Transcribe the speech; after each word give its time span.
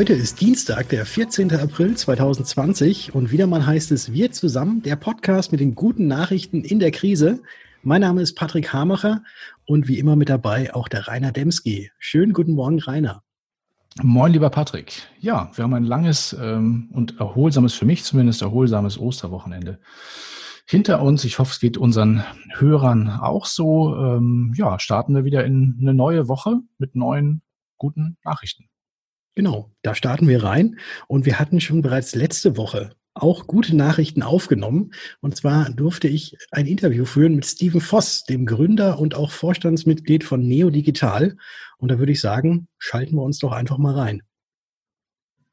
Heute 0.00 0.14
ist 0.14 0.40
Dienstag, 0.40 0.88
der 0.88 1.04
14. 1.04 1.52
April 1.56 1.94
2020 1.94 3.14
und 3.14 3.32
wieder 3.32 3.46
mal 3.46 3.66
heißt 3.66 3.92
es 3.92 4.14
Wir 4.14 4.32
zusammen, 4.32 4.80
der 4.80 4.96
Podcast 4.96 5.52
mit 5.52 5.60
den 5.60 5.74
guten 5.74 6.06
Nachrichten 6.06 6.62
in 6.62 6.78
der 6.78 6.90
Krise. 6.90 7.42
Mein 7.82 8.00
Name 8.00 8.22
ist 8.22 8.34
Patrick 8.34 8.72
Hamacher 8.72 9.22
und 9.66 9.88
wie 9.88 9.98
immer 9.98 10.16
mit 10.16 10.30
dabei 10.30 10.74
auch 10.74 10.88
der 10.88 11.06
Rainer 11.06 11.32
Demski. 11.32 11.90
Schönen 11.98 12.32
guten 12.32 12.54
Morgen, 12.54 12.78
Rainer. 12.78 13.22
Moin, 14.02 14.32
lieber 14.32 14.48
Patrick. 14.48 15.06
Ja, 15.18 15.50
wir 15.54 15.64
haben 15.64 15.74
ein 15.74 15.84
langes 15.84 16.34
ähm, 16.40 16.88
und 16.94 17.20
erholsames, 17.20 17.74
für 17.74 17.84
mich 17.84 18.02
zumindest 18.02 18.40
erholsames 18.40 18.98
Osterwochenende 18.98 19.80
hinter 20.64 21.02
uns. 21.02 21.24
Ich 21.24 21.38
hoffe, 21.38 21.52
es 21.52 21.60
geht 21.60 21.76
unseren 21.76 22.24
Hörern 22.54 23.10
auch 23.10 23.44
so. 23.44 23.94
Ähm, 23.96 24.54
ja, 24.56 24.78
starten 24.78 25.14
wir 25.14 25.24
wieder 25.24 25.44
in 25.44 25.76
eine 25.78 25.92
neue 25.92 26.26
Woche 26.26 26.60
mit 26.78 26.96
neuen 26.96 27.42
guten 27.76 28.16
Nachrichten. 28.24 28.70
Genau, 29.34 29.70
da 29.82 29.94
starten 29.94 30.28
wir 30.28 30.42
rein. 30.42 30.78
Und 31.06 31.26
wir 31.26 31.38
hatten 31.38 31.60
schon 31.60 31.82
bereits 31.82 32.14
letzte 32.14 32.56
Woche 32.56 32.90
auch 33.14 33.46
gute 33.46 33.76
Nachrichten 33.76 34.22
aufgenommen. 34.22 34.92
Und 35.20 35.36
zwar 35.36 35.70
durfte 35.70 36.08
ich 36.08 36.36
ein 36.50 36.66
Interview 36.66 37.04
führen 37.04 37.34
mit 37.34 37.46
Steven 37.46 37.80
Voss, 37.80 38.24
dem 38.24 38.46
Gründer 38.46 38.98
und 38.98 39.14
auch 39.14 39.30
Vorstandsmitglied 39.30 40.24
von 40.24 40.46
Neo 40.46 40.70
Digital. 40.70 41.36
Und 41.78 41.90
da 41.90 41.98
würde 41.98 42.12
ich 42.12 42.20
sagen, 42.20 42.68
schalten 42.78 43.16
wir 43.16 43.22
uns 43.22 43.38
doch 43.38 43.52
einfach 43.52 43.78
mal 43.78 43.94
rein. 43.94 44.22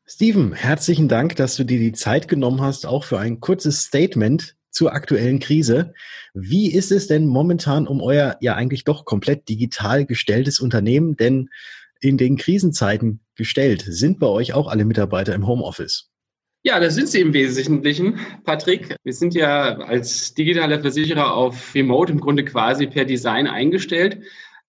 Steven, 0.05 0.53
herzlichen 0.53 1.09
Dank, 1.09 1.35
dass 1.35 1.57
du 1.57 1.65
dir 1.65 1.79
die 1.79 1.91
Zeit 1.91 2.27
genommen 2.27 2.61
hast, 2.61 2.85
auch 2.85 3.03
für 3.03 3.19
ein 3.19 3.41
kurzes 3.41 3.81
Statement 3.81 4.55
zur 4.71 4.93
aktuellen 4.93 5.39
Krise. 5.39 5.93
Wie 6.33 6.71
ist 6.71 6.91
es 6.91 7.07
denn 7.07 7.25
momentan 7.25 7.87
um 7.87 8.01
euer 8.01 8.37
ja 8.39 8.55
eigentlich 8.55 8.85
doch 8.85 9.03
komplett 9.03 9.49
digital 9.49 10.05
gestelltes 10.05 10.59
Unternehmen? 10.59 11.17
Denn 11.17 11.49
in 12.01 12.17
den 12.17 12.37
Krisenzeiten 12.37 13.21
gestellt? 13.35 13.85
Sind 13.87 14.19
bei 14.19 14.27
euch 14.27 14.53
auch 14.53 14.67
alle 14.67 14.85
Mitarbeiter 14.85 15.33
im 15.35 15.47
Homeoffice? 15.47 16.09
Ja, 16.63 16.79
das 16.79 16.95
sind 16.95 17.07
sie 17.07 17.21
im 17.21 17.33
Wesentlichen, 17.33 18.19
Patrick. 18.43 18.95
Wir 19.03 19.13
sind 19.13 19.33
ja 19.35 19.77
als 19.77 20.33
digitaler 20.33 20.81
Versicherer 20.81 21.33
auf 21.33 21.73
Remote 21.73 22.11
im 22.11 22.19
Grunde 22.19 22.43
quasi 22.43 22.87
per 22.87 23.05
Design 23.05 23.47
eingestellt. 23.47 24.19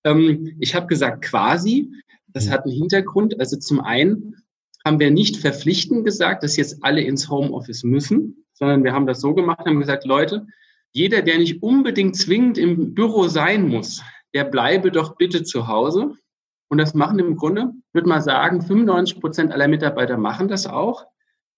Ähm, 0.04 0.56
ich 0.60 0.74
habe 0.74 0.86
gesagt 0.86 1.24
quasi. 1.24 1.90
Das 2.28 2.46
mhm. 2.46 2.50
hat 2.50 2.64
einen 2.64 2.74
Hintergrund. 2.74 3.40
Also 3.40 3.56
zum 3.56 3.80
einen 3.80 4.36
haben 4.84 5.00
wir 5.00 5.10
nicht 5.10 5.38
verpflichtend 5.38 6.04
gesagt, 6.04 6.42
dass 6.42 6.56
jetzt 6.56 6.78
alle 6.82 7.00
ins 7.02 7.28
Homeoffice 7.28 7.84
müssen, 7.84 8.44
sondern 8.52 8.84
wir 8.84 8.92
haben 8.92 9.06
das 9.06 9.20
so 9.20 9.34
gemacht, 9.34 9.66
haben 9.66 9.80
gesagt, 9.80 10.04
Leute, 10.04 10.46
jeder, 10.92 11.22
der 11.22 11.38
nicht 11.38 11.62
unbedingt 11.62 12.16
zwingend 12.16 12.58
im 12.58 12.94
Büro 12.94 13.28
sein 13.28 13.68
muss, 13.68 14.02
der 14.34 14.44
bleibe 14.44 14.90
doch 14.90 15.16
bitte 15.16 15.42
zu 15.42 15.68
Hause. 15.68 16.14
Und 16.68 16.78
das 16.78 16.94
machen 16.94 17.18
im 17.18 17.36
Grunde, 17.36 17.72
würde 17.92 18.08
mal 18.08 18.20
sagen, 18.20 18.60
95 18.60 19.20
Prozent 19.20 19.52
aller 19.52 19.68
Mitarbeiter 19.68 20.18
machen 20.18 20.48
das 20.48 20.66
auch. 20.66 21.06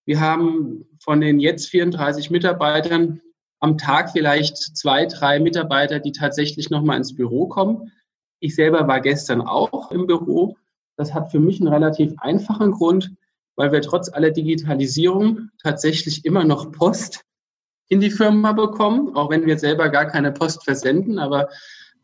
Wir 0.06 0.20
haben 0.20 0.86
von 1.00 1.20
den 1.20 1.40
jetzt 1.40 1.68
34 1.68 2.30
Mitarbeitern 2.30 3.20
am 3.60 3.76
Tag 3.76 4.10
vielleicht 4.10 4.56
zwei, 4.56 5.06
drei 5.06 5.38
Mitarbeiter, 5.38 6.00
die 6.00 6.12
tatsächlich 6.12 6.70
nochmal 6.70 6.96
ins 6.96 7.14
Büro 7.14 7.46
kommen. 7.46 7.92
Ich 8.40 8.54
selber 8.54 8.88
war 8.88 9.00
gestern 9.00 9.42
auch 9.42 9.90
im 9.90 10.06
Büro. 10.06 10.56
Das 10.96 11.12
hat 11.12 11.30
für 11.30 11.40
mich 11.40 11.60
einen 11.60 11.72
relativ 11.72 12.14
einfachen 12.18 12.72
Grund, 12.72 13.12
weil 13.56 13.72
wir 13.72 13.82
trotz 13.82 14.10
aller 14.10 14.30
Digitalisierung 14.30 15.50
tatsächlich 15.62 16.24
immer 16.24 16.44
noch 16.44 16.72
Post 16.72 17.24
in 17.88 18.00
die 18.00 18.10
Firma 18.10 18.52
bekommen, 18.52 19.14
auch 19.14 19.30
wenn 19.30 19.44
wir 19.44 19.58
selber 19.58 19.90
gar 19.90 20.06
keine 20.06 20.32
Post 20.32 20.64
versenden. 20.64 21.18
Aber 21.18 21.48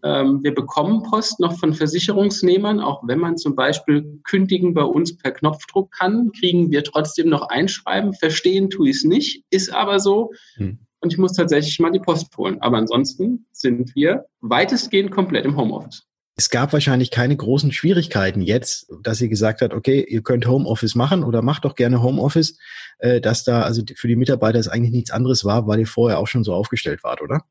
wir 0.02 0.54
bekommen 0.54 1.02
Post 1.02 1.40
noch 1.40 1.58
von 1.58 1.72
Versicherungsnehmern, 1.72 2.80
auch 2.80 3.02
wenn 3.06 3.18
man 3.18 3.36
zum 3.36 3.54
Beispiel 3.54 4.20
kündigen 4.24 4.74
bei 4.74 4.84
uns 4.84 5.16
per 5.16 5.32
Knopfdruck 5.32 5.90
kann, 5.92 6.30
kriegen 6.38 6.70
wir 6.70 6.84
trotzdem 6.84 7.28
noch 7.28 7.48
Einschreiben. 7.48 8.14
Verstehen 8.14 8.70
tue 8.70 8.90
ich 8.90 8.96
es 8.96 9.04
nicht, 9.04 9.44
ist 9.50 9.72
aber 9.72 9.98
so. 9.98 10.32
Hm. 10.56 10.78
Und 11.00 11.12
ich 11.12 11.18
muss 11.18 11.32
tatsächlich 11.32 11.78
mal 11.78 11.90
die 11.90 12.00
Post 12.00 12.36
holen. 12.36 12.60
Aber 12.60 12.78
ansonsten 12.78 13.46
sind 13.52 13.94
wir 13.94 14.26
weitestgehend 14.40 15.10
komplett 15.10 15.44
im 15.44 15.56
Homeoffice. 15.56 16.06
Es 16.38 16.50
gab 16.50 16.74
wahrscheinlich 16.74 17.10
keine 17.10 17.34
großen 17.34 17.72
Schwierigkeiten 17.72 18.42
jetzt, 18.42 18.92
dass 19.02 19.22
ihr 19.22 19.28
gesagt 19.28 19.62
habt, 19.62 19.72
okay, 19.72 20.04
ihr 20.06 20.22
könnt 20.22 20.46
Homeoffice 20.46 20.94
machen 20.94 21.24
oder 21.24 21.40
macht 21.40 21.64
doch 21.64 21.74
gerne 21.74 22.02
Homeoffice, 22.02 22.58
äh, 22.98 23.22
dass 23.22 23.42
da 23.42 23.62
also 23.62 23.82
für 23.94 24.08
die 24.08 24.16
Mitarbeiter 24.16 24.58
es 24.58 24.68
eigentlich 24.68 24.92
nichts 24.92 25.10
anderes 25.10 25.46
war, 25.46 25.66
weil 25.66 25.80
ihr 25.80 25.86
vorher 25.86 26.18
auch 26.18 26.26
schon 26.26 26.44
so 26.44 26.52
aufgestellt 26.52 27.02
wart, 27.04 27.22
oder? 27.22 27.42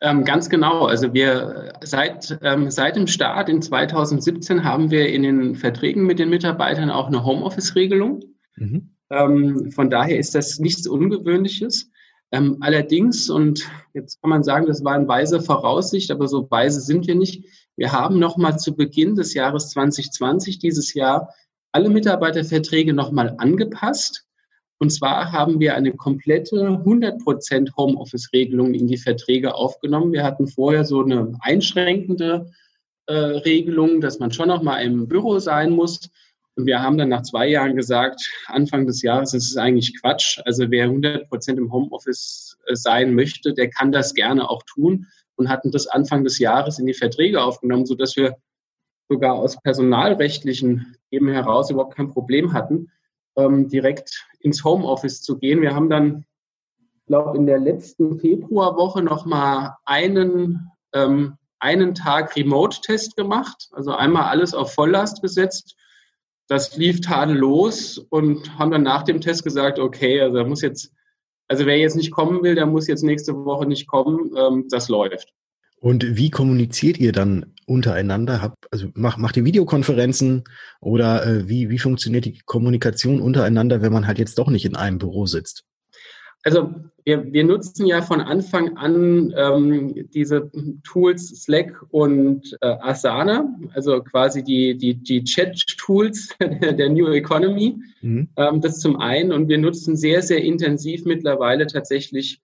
Ähm, 0.00 0.24
ganz 0.24 0.50
genau. 0.50 0.86
Also 0.86 1.14
wir 1.14 1.72
seit, 1.82 2.38
ähm, 2.42 2.70
seit 2.70 2.96
dem 2.96 3.06
Start 3.06 3.48
in 3.48 3.62
2017 3.62 4.64
haben 4.64 4.90
wir 4.90 5.08
in 5.08 5.22
den 5.22 5.54
Verträgen 5.54 6.04
mit 6.04 6.18
den 6.18 6.30
Mitarbeitern 6.30 6.90
auch 6.90 7.06
eine 7.06 7.24
Homeoffice-Regelung. 7.24 8.22
Mhm. 8.56 8.90
Ähm, 9.10 9.70
von 9.70 9.90
daher 9.90 10.18
ist 10.18 10.34
das 10.34 10.58
nichts 10.58 10.86
Ungewöhnliches. 10.86 11.90
Ähm, 12.32 12.56
allerdings, 12.60 13.30
und 13.30 13.70
jetzt 13.92 14.20
kann 14.20 14.30
man 14.30 14.42
sagen, 14.42 14.66
das 14.66 14.84
war 14.84 14.94
eine 14.94 15.06
weise 15.06 15.40
Voraussicht, 15.40 16.10
aber 16.10 16.26
so 16.26 16.50
weise 16.50 16.80
sind 16.80 17.06
wir 17.06 17.14
nicht. 17.14 17.44
Wir 17.76 17.92
haben 17.92 18.18
nochmal 18.18 18.58
zu 18.58 18.74
Beginn 18.74 19.14
des 19.14 19.34
Jahres 19.34 19.70
2020 19.70 20.58
dieses 20.58 20.94
Jahr 20.94 21.32
alle 21.72 21.90
Mitarbeiterverträge 21.90 22.92
nochmal 22.92 23.34
angepasst 23.38 24.26
und 24.78 24.90
zwar 24.90 25.32
haben 25.32 25.60
wir 25.60 25.76
eine 25.76 25.92
komplette 25.92 26.56
100% 26.56 27.76
Homeoffice-Regelung 27.76 28.74
in 28.74 28.86
die 28.86 28.96
Verträge 28.96 29.54
aufgenommen. 29.54 30.12
Wir 30.12 30.24
hatten 30.24 30.46
vorher 30.46 30.84
so 30.84 31.02
eine 31.02 31.32
einschränkende 31.40 32.50
äh, 33.06 33.14
Regelung, 33.14 34.00
dass 34.00 34.18
man 34.18 34.32
schon 34.32 34.48
noch 34.48 34.62
mal 34.62 34.78
im 34.80 35.06
Büro 35.08 35.38
sein 35.38 35.70
muss. 35.70 36.10
Und 36.56 36.66
wir 36.66 36.82
haben 36.82 36.98
dann 36.98 37.08
nach 37.08 37.22
zwei 37.22 37.48
Jahren 37.48 37.76
gesagt, 37.76 38.20
Anfang 38.46 38.86
des 38.86 39.02
Jahres, 39.02 39.32
das 39.32 39.44
ist 39.44 39.56
eigentlich 39.56 40.00
Quatsch. 40.00 40.40
Also 40.44 40.70
wer 40.70 40.88
100% 40.88 41.56
im 41.56 41.72
Homeoffice 41.72 42.56
äh, 42.66 42.74
sein 42.74 43.14
möchte, 43.14 43.54
der 43.54 43.70
kann 43.70 43.92
das 43.92 44.14
gerne 44.14 44.48
auch 44.50 44.62
tun 44.64 45.06
und 45.36 45.48
hatten 45.48 45.70
das 45.70 45.86
Anfang 45.86 46.24
des 46.24 46.38
Jahres 46.38 46.78
in 46.78 46.86
die 46.86 46.94
Verträge 46.94 47.42
aufgenommen, 47.42 47.86
sodass 47.86 48.16
wir 48.16 48.36
sogar 49.08 49.34
aus 49.34 49.60
personalrechtlichen 49.62 50.96
Themen 51.10 51.32
heraus 51.32 51.70
überhaupt 51.70 51.96
kein 51.96 52.10
Problem 52.10 52.52
hatten 52.52 52.90
ähm, 53.36 53.68
direkt 53.68 54.26
ins 54.40 54.64
Homeoffice 54.64 55.22
zu 55.22 55.38
gehen. 55.38 55.60
Wir 55.62 55.74
haben 55.74 55.90
dann, 55.90 56.24
glaube 57.06 57.36
in 57.36 57.46
der 57.46 57.58
letzten 57.58 58.18
Februarwoche 58.18 59.02
noch 59.02 59.26
mal 59.26 59.76
einen 59.84 60.70
ähm, 60.92 61.36
einen 61.64 61.94
Tag 61.94 62.36
Remote-Test 62.36 63.16
gemacht, 63.16 63.70
also 63.72 63.92
einmal 63.92 64.24
alles 64.24 64.52
auf 64.52 64.74
Volllast 64.74 65.22
gesetzt. 65.22 65.76
Das 66.46 66.76
lief 66.76 67.00
tadellos 67.00 67.96
und 67.96 68.58
haben 68.58 68.70
dann 68.70 68.82
nach 68.82 69.02
dem 69.02 69.22
Test 69.22 69.44
gesagt, 69.44 69.78
okay, 69.78 70.20
also 70.20 70.36
da 70.36 70.44
muss 70.44 70.60
jetzt, 70.60 70.92
also 71.48 71.64
wer 71.64 71.78
jetzt 71.78 71.96
nicht 71.96 72.10
kommen 72.10 72.42
will, 72.42 72.54
der 72.54 72.66
muss 72.66 72.86
jetzt 72.86 73.02
nächste 73.02 73.34
Woche 73.46 73.64
nicht 73.64 73.86
kommen. 73.86 74.34
Ähm, 74.36 74.66
das 74.68 74.90
läuft. 74.90 75.32
Und 75.76 76.16
wie 76.16 76.30
kommuniziert 76.30 76.98
ihr 76.98 77.12
dann 77.12 77.54
untereinander? 77.66 78.40
Habt, 78.40 78.66
also 78.70 78.88
macht, 78.94 79.18
macht 79.18 79.36
ihr 79.36 79.44
Videokonferenzen 79.44 80.44
oder 80.80 81.26
äh, 81.26 81.48
wie, 81.48 81.70
wie 81.70 81.78
funktioniert 81.78 82.24
die 82.24 82.40
Kommunikation 82.46 83.20
untereinander, 83.20 83.82
wenn 83.82 83.92
man 83.92 84.06
halt 84.06 84.18
jetzt 84.18 84.38
doch 84.38 84.48
nicht 84.48 84.64
in 84.64 84.76
einem 84.76 84.98
Büro 84.98 85.26
sitzt? 85.26 85.64
Also 86.44 86.74
wir, 87.04 87.32
wir 87.32 87.42
nutzen 87.42 87.86
ja 87.86 88.02
von 88.02 88.20
Anfang 88.20 88.76
an 88.76 89.34
ähm, 89.36 90.08
diese 90.12 90.50
Tools 90.84 91.28
Slack 91.42 91.82
und 91.88 92.56
äh, 92.60 92.76
Asana, 92.80 93.48
also 93.72 94.02
quasi 94.02 94.42
die, 94.42 94.76
die, 94.76 94.94
die 94.94 95.24
Chat-Tools 95.24 96.36
der 96.40 96.90
New 96.90 97.08
Economy. 97.08 97.78
Mhm. 98.02 98.28
Ähm, 98.36 98.60
das 98.60 98.78
zum 98.80 99.00
einen. 99.00 99.32
Und 99.32 99.48
wir 99.48 99.58
nutzen 99.58 99.96
sehr, 99.96 100.22
sehr 100.22 100.42
intensiv 100.42 101.06
mittlerweile 101.06 101.66
tatsächlich 101.66 102.40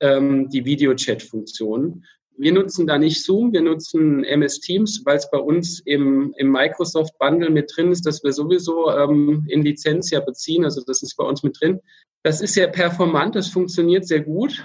ähm, 0.00 0.50
die 0.50 0.66
Video-Chat-Funktion 0.66 2.04
wir 2.38 2.52
nutzen 2.52 2.86
da 2.86 2.98
nicht 2.98 3.24
Zoom, 3.24 3.52
wir 3.52 3.62
nutzen 3.62 4.22
MS 4.24 4.60
Teams, 4.60 5.02
weil 5.04 5.16
es 5.16 5.28
bei 5.30 5.38
uns 5.38 5.80
im, 5.80 6.32
im 6.38 6.50
Microsoft 6.50 7.18
Bundle 7.18 7.50
mit 7.50 7.72
drin 7.74 7.90
ist, 7.90 8.06
dass 8.06 8.22
wir 8.22 8.32
sowieso 8.32 8.90
ähm, 8.90 9.44
in 9.48 9.62
Lizenz 9.62 10.10
ja 10.10 10.20
beziehen. 10.20 10.64
Also 10.64 10.82
das 10.86 11.02
ist 11.02 11.16
bei 11.16 11.24
uns 11.24 11.42
mit 11.42 11.60
drin. 11.60 11.80
Das 12.22 12.40
ist 12.40 12.54
sehr 12.54 12.68
performant, 12.68 13.34
das 13.34 13.48
funktioniert 13.48 14.06
sehr 14.06 14.20
gut. 14.20 14.64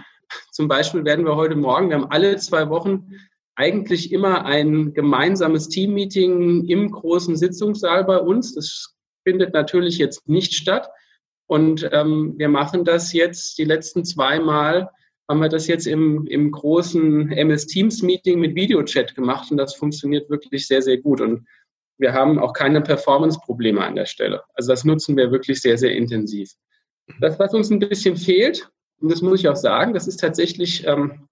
Zum 0.52 0.68
Beispiel 0.68 1.04
werden 1.04 1.26
wir 1.26 1.36
heute 1.36 1.56
Morgen, 1.56 1.90
wir 1.90 1.98
haben 1.98 2.12
alle 2.12 2.38
zwei 2.38 2.70
Wochen 2.70 3.08
eigentlich 3.56 4.12
immer 4.12 4.46
ein 4.46 4.94
gemeinsames 4.94 5.68
Team-Meeting 5.70 6.66
im 6.68 6.92
großen 6.92 7.36
Sitzungssaal 7.36 8.04
bei 8.04 8.18
uns. 8.18 8.54
Das 8.56 8.96
findet 9.24 9.54
natürlich 9.54 9.98
jetzt 9.98 10.28
nicht 10.28 10.54
statt. 10.54 10.90
Und 11.48 11.90
ähm, 11.92 12.36
wir 12.38 12.50
machen 12.50 12.86
das 12.86 13.14
jetzt 13.14 13.58
die 13.58 13.66
letzten 13.66 14.06
zwei 14.06 14.40
Mal 14.40 14.90
haben 15.30 15.40
wir 15.40 15.50
das 15.50 15.68
jetzt 15.68 15.88
im, 15.88 16.28
im 16.28 16.52
großen 16.52 17.32
MS 17.32 17.68
Teams 17.68 18.02
Meeting 18.02 18.40
mit 18.40 18.56
Videochat 18.56 19.16
gemacht 19.16 19.52
und 19.52 19.58
das 19.58 19.76
funktioniert 19.76 20.30
wirklich 20.30 20.68
sehr, 20.68 20.82
sehr 20.82 20.98
gut. 20.98 21.22
Und 21.22 21.48
wir 21.98 22.14
haben 22.14 22.40
auch 22.40 22.54
keine 22.54 22.82
Performance-Probleme 22.82 23.84
an 23.84 23.96
der 23.96 24.06
Stelle. 24.06 24.42
Also 24.56 24.72
das 24.72 24.84
nutzen 24.84 25.16
wir 25.16 25.32
wirklich 25.32 25.62
sehr, 25.62 25.78
sehr 25.78 25.96
intensiv. 25.96 26.52
Das, 27.20 27.40
was 27.40 27.54
uns 27.54 27.70
ein 27.70 27.80
bisschen 27.80 28.18
fehlt, 28.18 28.70
und 29.00 29.12
das 29.12 29.22
muss 29.22 29.40
ich 29.40 29.48
auch 29.48 29.56
sagen, 29.56 29.94
das 29.94 30.08
ist 30.08 30.20
tatsächlich 30.20 30.86
ähm, 30.88 31.28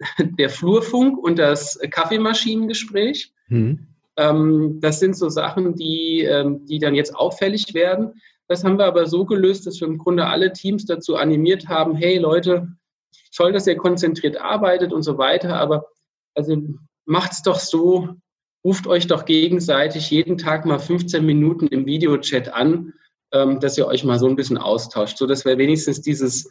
der 0.38 0.50
Flurfunk 0.50 1.18
und 1.18 1.38
das 1.38 1.78
Kaffeemaschinengespräch. 1.90 3.32
Mhm. 3.48 3.86
Ähm, 4.16 4.78
das 4.80 5.00
sind 5.00 5.16
so 5.16 5.28
Sachen, 5.28 5.74
die, 5.74 6.22
ähm, 6.22 6.64
die 6.66 6.78
dann 6.78 6.94
jetzt 6.94 7.14
auffällig 7.14 7.74
werden. 7.74 8.14
Das 8.48 8.64
haben 8.64 8.78
wir 8.78 8.86
aber 8.86 9.06
so 9.06 9.24
gelöst, 9.24 9.66
dass 9.66 9.80
wir 9.80 9.88
im 9.88 9.98
Grunde 9.98 10.26
alle 10.26 10.52
Teams 10.52 10.86
dazu 10.86 11.16
animiert 11.16 11.68
haben, 11.68 11.96
hey 11.96 12.16
Leute, 12.18 12.68
toll, 13.34 13.52
dass 13.52 13.66
ihr 13.66 13.76
konzentriert 13.76 14.40
arbeitet 14.40 14.92
und 14.92 15.02
so 15.02 15.18
weiter, 15.18 15.56
aber 15.56 15.86
also 16.34 16.56
macht's 17.04 17.42
doch 17.42 17.58
so, 17.58 18.10
ruft 18.64 18.86
euch 18.86 19.06
doch 19.06 19.24
gegenseitig 19.24 20.10
jeden 20.10 20.38
Tag 20.38 20.66
mal 20.66 20.78
15 20.78 21.24
Minuten 21.24 21.68
im 21.68 21.86
Videochat 21.86 22.52
an, 22.52 22.92
ähm, 23.32 23.60
dass 23.60 23.78
ihr 23.78 23.86
euch 23.86 24.04
mal 24.04 24.18
so 24.18 24.26
ein 24.26 24.36
bisschen 24.36 24.58
austauscht, 24.58 25.18
so 25.18 25.26
dass 25.26 25.44
wir 25.44 25.58
wenigstens 25.58 26.02
dieses 26.02 26.50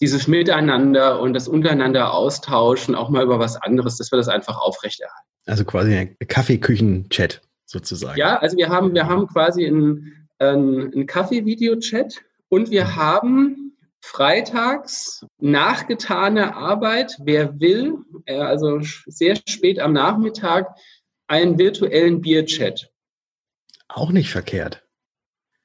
dieses 0.00 0.28
Miteinander 0.28 1.20
und 1.20 1.32
das 1.32 1.48
untereinander 1.48 2.12
austauschen, 2.12 2.94
auch 2.94 3.08
mal 3.08 3.24
über 3.24 3.38
was 3.38 3.56
anderes, 3.56 3.96
dass 3.96 4.12
wir 4.12 4.18
das 4.18 4.28
einfach 4.28 4.58
aufrechterhalten. 4.58 5.26
Also 5.46 5.64
quasi 5.64 5.94
ein 5.94 6.16
Kaffeeküchen-Chat 6.26 7.40
sozusagen. 7.64 8.18
Ja, 8.18 8.38
also 8.38 8.56
wir 8.56 8.68
haben, 8.68 8.94
wir 8.94 9.06
haben 9.06 9.26
quasi 9.26 9.66
einen, 9.66 10.28
einen 10.38 11.06
Kaffee-Video-Chat 11.06 12.20
und 12.48 12.70
wir 12.70 12.96
haben 12.96 13.65
freitags 14.06 15.26
nachgetane 15.38 16.54
Arbeit, 16.54 17.16
wer 17.22 17.58
will, 17.60 17.98
äh, 18.26 18.38
also 18.38 18.80
sehr 19.06 19.36
spät 19.48 19.80
am 19.80 19.92
Nachmittag, 19.92 20.68
einen 21.26 21.58
virtuellen 21.58 22.20
Bierchat. 22.20 22.90
Auch 23.88 24.12
nicht 24.12 24.30
verkehrt. 24.30 24.84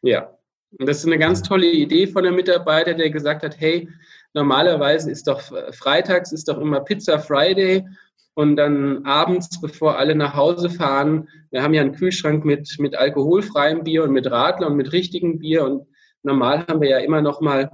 Ja, 0.01 0.37
und 0.79 0.89
das 0.89 0.97
ist 0.97 1.05
eine 1.05 1.19
ganz 1.19 1.43
tolle 1.43 1.67
Idee 1.67 2.07
von 2.07 2.25
einem 2.25 2.35
Mitarbeiter, 2.35 2.95
der 2.95 3.11
gesagt 3.11 3.43
hat, 3.43 3.59
hey, 3.59 3.87
normalerweise 4.33 5.11
ist 5.11 5.27
doch 5.27 5.41
freitags 5.71 6.31
ist 6.31 6.47
doch 6.47 6.57
immer 6.57 6.79
Pizza 6.79 7.19
Friday 7.19 7.85
und 8.33 8.55
dann 8.55 9.05
abends, 9.05 9.61
bevor 9.61 9.97
alle 9.97 10.15
nach 10.15 10.33
Hause 10.33 10.69
fahren, 10.69 11.29
wir 11.51 11.61
haben 11.61 11.73
ja 11.73 11.81
einen 11.81 11.95
Kühlschrank 11.95 12.43
mit, 12.43 12.77
mit 12.79 12.95
alkoholfreiem 12.95 13.83
Bier 13.83 14.03
und 14.03 14.13
mit 14.13 14.31
Radler 14.31 14.67
und 14.67 14.77
mit 14.77 14.93
richtigem 14.93 15.37
Bier 15.37 15.63
und 15.63 15.85
normal 16.23 16.65
haben 16.67 16.81
wir 16.81 16.89
ja 16.89 16.97
immer 16.99 17.21
noch 17.21 17.41
mal 17.41 17.69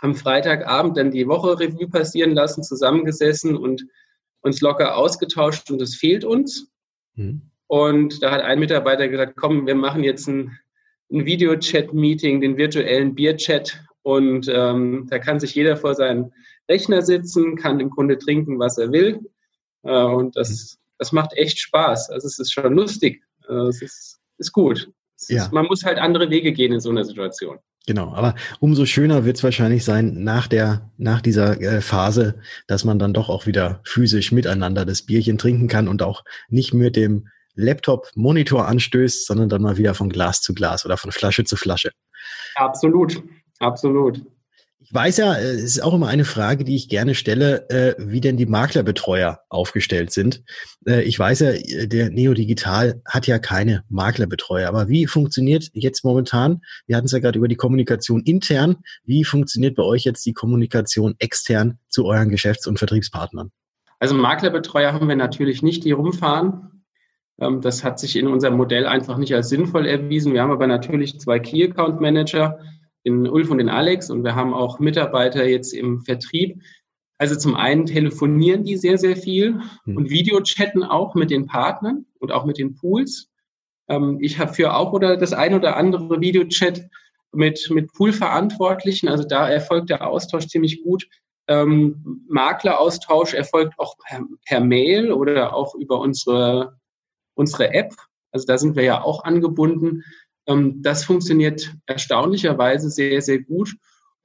am 0.00 0.14
Freitagabend 0.14 0.96
dann 0.96 1.10
die 1.10 1.26
Woche 1.26 1.58
Revue 1.58 1.88
passieren 1.88 2.32
lassen, 2.32 2.62
zusammengesessen 2.62 3.56
und 3.56 3.86
uns 4.40 4.60
locker 4.60 4.96
ausgetauscht 4.96 5.70
und 5.70 5.80
das 5.80 5.94
fehlt 5.94 6.24
uns. 6.24 6.70
Mhm. 7.14 7.42
Und 7.66 8.22
da 8.22 8.32
hat 8.32 8.42
ein 8.42 8.58
Mitarbeiter 8.58 9.08
gesagt, 9.08 9.36
komm, 9.36 9.66
wir 9.66 9.74
machen 9.74 10.02
jetzt 10.02 10.26
ein, 10.26 10.58
ein 11.12 11.24
Videochat-Meeting, 11.24 12.40
den 12.40 12.56
virtuellen 12.56 13.14
Bierchat 13.14 13.80
und 14.02 14.48
ähm, 14.52 15.06
da 15.10 15.18
kann 15.18 15.38
sich 15.38 15.54
jeder 15.54 15.76
vor 15.76 15.94
seinen 15.94 16.32
Rechner 16.68 17.02
sitzen, 17.02 17.56
kann 17.56 17.80
im 17.80 17.90
Grunde 17.90 18.18
trinken, 18.18 18.58
was 18.58 18.78
er 18.78 18.92
will. 18.92 19.20
Äh, 19.82 20.02
und 20.02 20.36
das, 20.36 20.78
das 20.98 21.12
macht 21.12 21.32
echt 21.34 21.58
Spaß. 21.58 22.10
Also 22.10 22.26
es 22.26 22.38
ist 22.38 22.52
schon 22.52 22.74
lustig. 22.74 23.22
Äh, 23.48 23.68
es 23.68 23.82
ist, 23.82 24.20
ist 24.38 24.52
gut. 24.52 24.90
Es 25.16 25.28
ja. 25.28 25.44
Ist, 25.44 25.52
man 25.52 25.66
muss 25.66 25.84
halt 25.84 25.98
andere 25.98 26.30
Wege 26.30 26.52
gehen 26.52 26.72
in 26.72 26.80
so 26.80 26.90
einer 26.90 27.04
Situation. 27.04 27.58
Genau, 27.86 28.12
aber 28.14 28.34
umso 28.60 28.84
schöner 28.84 29.24
wird 29.24 29.38
es 29.38 29.42
wahrscheinlich 29.42 29.84
sein 29.84 30.22
nach 30.22 30.46
der, 30.46 30.90
nach 30.98 31.20
dieser 31.20 31.60
äh, 31.60 31.80
Phase, 31.80 32.38
dass 32.66 32.84
man 32.84 32.98
dann 32.98 33.14
doch 33.14 33.28
auch 33.28 33.46
wieder 33.46 33.80
physisch 33.84 34.32
miteinander 34.32 34.84
das 34.84 35.02
Bierchen 35.02 35.38
trinken 35.38 35.66
kann 35.66 35.88
und 35.88 36.02
auch 36.02 36.22
nicht 36.48 36.74
mit 36.74 36.94
dem 36.94 37.28
Laptop-Monitor 37.54 38.66
anstößt, 38.68 39.26
sondern 39.26 39.48
dann 39.48 39.62
mal 39.62 39.76
wieder 39.76 39.94
von 39.94 40.10
Glas 40.10 40.40
zu 40.40 40.54
Glas 40.54 40.84
oder 40.84 40.96
von 40.96 41.10
Flasche 41.10 41.44
zu 41.44 41.56
Flasche. 41.56 41.90
Absolut. 42.54 43.22
Absolut. 43.58 44.22
Ich 44.90 44.94
weiß 44.94 45.18
ja, 45.18 45.34
äh, 45.34 45.52
es 45.52 45.76
ist 45.76 45.84
auch 45.84 45.94
immer 45.94 46.08
eine 46.08 46.24
Frage, 46.24 46.64
die 46.64 46.74
ich 46.74 46.88
gerne 46.88 47.14
stelle, 47.14 47.70
äh, 47.70 47.94
wie 47.96 48.20
denn 48.20 48.36
die 48.36 48.46
Maklerbetreuer 48.46 49.38
aufgestellt 49.48 50.10
sind. 50.10 50.42
Äh, 50.84 51.02
ich 51.02 51.16
weiß 51.16 51.40
ja, 51.40 51.86
der 51.86 52.10
Neodigital 52.10 53.00
hat 53.06 53.28
ja 53.28 53.38
keine 53.38 53.84
Maklerbetreuer, 53.88 54.66
aber 54.66 54.88
wie 54.88 55.06
funktioniert 55.06 55.70
jetzt 55.74 56.04
momentan, 56.04 56.62
wir 56.88 56.96
hatten 56.96 57.06
es 57.06 57.12
ja 57.12 57.20
gerade 57.20 57.38
über 57.38 57.46
die 57.46 57.54
Kommunikation 57.54 58.22
intern, 58.24 58.78
wie 59.04 59.22
funktioniert 59.22 59.76
bei 59.76 59.84
euch 59.84 60.02
jetzt 60.02 60.26
die 60.26 60.32
Kommunikation 60.32 61.14
extern 61.20 61.78
zu 61.88 62.06
euren 62.06 62.28
Geschäfts- 62.28 62.66
und 62.66 62.80
Vertriebspartnern? 62.80 63.52
Also 64.00 64.16
Maklerbetreuer 64.16 64.92
haben 64.92 65.08
wir 65.08 65.14
natürlich 65.14 65.62
nicht, 65.62 65.84
die 65.84 65.92
rumfahren. 65.92 66.82
Ähm, 67.38 67.60
das 67.60 67.84
hat 67.84 68.00
sich 68.00 68.16
in 68.16 68.26
unserem 68.26 68.56
Modell 68.56 68.88
einfach 68.88 69.18
nicht 69.18 69.36
als 69.36 69.50
sinnvoll 69.50 69.86
erwiesen. 69.86 70.32
Wir 70.32 70.42
haben 70.42 70.50
aber 70.50 70.66
natürlich 70.66 71.20
zwei 71.20 71.38
Key 71.38 71.62
Account 71.62 72.00
Manager, 72.00 72.58
den 73.04 73.28
Ulf 73.28 73.50
und 73.50 73.58
den 73.58 73.68
Alex 73.68 74.10
und 74.10 74.24
wir 74.24 74.34
haben 74.34 74.54
auch 74.54 74.78
Mitarbeiter 74.78 75.46
jetzt 75.46 75.72
im 75.72 76.02
Vertrieb. 76.02 76.62
Also 77.18 77.36
zum 77.36 77.54
einen 77.54 77.86
telefonieren 77.86 78.64
die 78.64 78.76
sehr, 78.76 78.98
sehr 78.98 79.16
viel 79.16 79.60
hm. 79.84 79.96
und 79.96 80.10
Videochatten 80.10 80.82
auch 80.82 81.14
mit 81.14 81.30
den 81.30 81.46
Partnern 81.46 82.06
und 82.18 82.32
auch 82.32 82.44
mit 82.44 82.58
den 82.58 82.74
Pools. 82.74 83.28
Ähm, 83.88 84.18
ich 84.20 84.38
habe 84.38 84.54
für 84.54 84.74
auch 84.74 84.92
oder 84.92 85.16
das 85.16 85.32
ein 85.32 85.54
oder 85.54 85.76
andere 85.76 86.20
Videochat 86.20 86.88
mit, 87.32 87.68
mit 87.70 87.92
Poolverantwortlichen. 87.92 89.08
Also 89.08 89.24
da 89.24 89.48
erfolgt 89.48 89.90
der 89.90 90.06
Austausch 90.06 90.46
ziemlich 90.46 90.82
gut. 90.82 91.06
Ähm, 91.48 92.24
Makleraustausch 92.28 93.34
erfolgt 93.34 93.78
auch 93.78 93.96
per, 93.98 94.22
per 94.46 94.60
Mail 94.60 95.12
oder 95.12 95.54
auch 95.54 95.74
über 95.74 96.00
unsere, 96.00 96.78
unsere 97.34 97.74
App. 97.74 97.92
Also 98.32 98.46
da 98.46 98.56
sind 98.58 98.76
wir 98.76 98.84
ja 98.84 99.02
auch 99.02 99.24
angebunden. 99.24 100.04
Ähm, 100.50 100.82
das 100.82 101.04
funktioniert 101.04 101.72
erstaunlicherweise 101.86 102.90
sehr, 102.90 103.22
sehr 103.22 103.38
gut. 103.38 103.74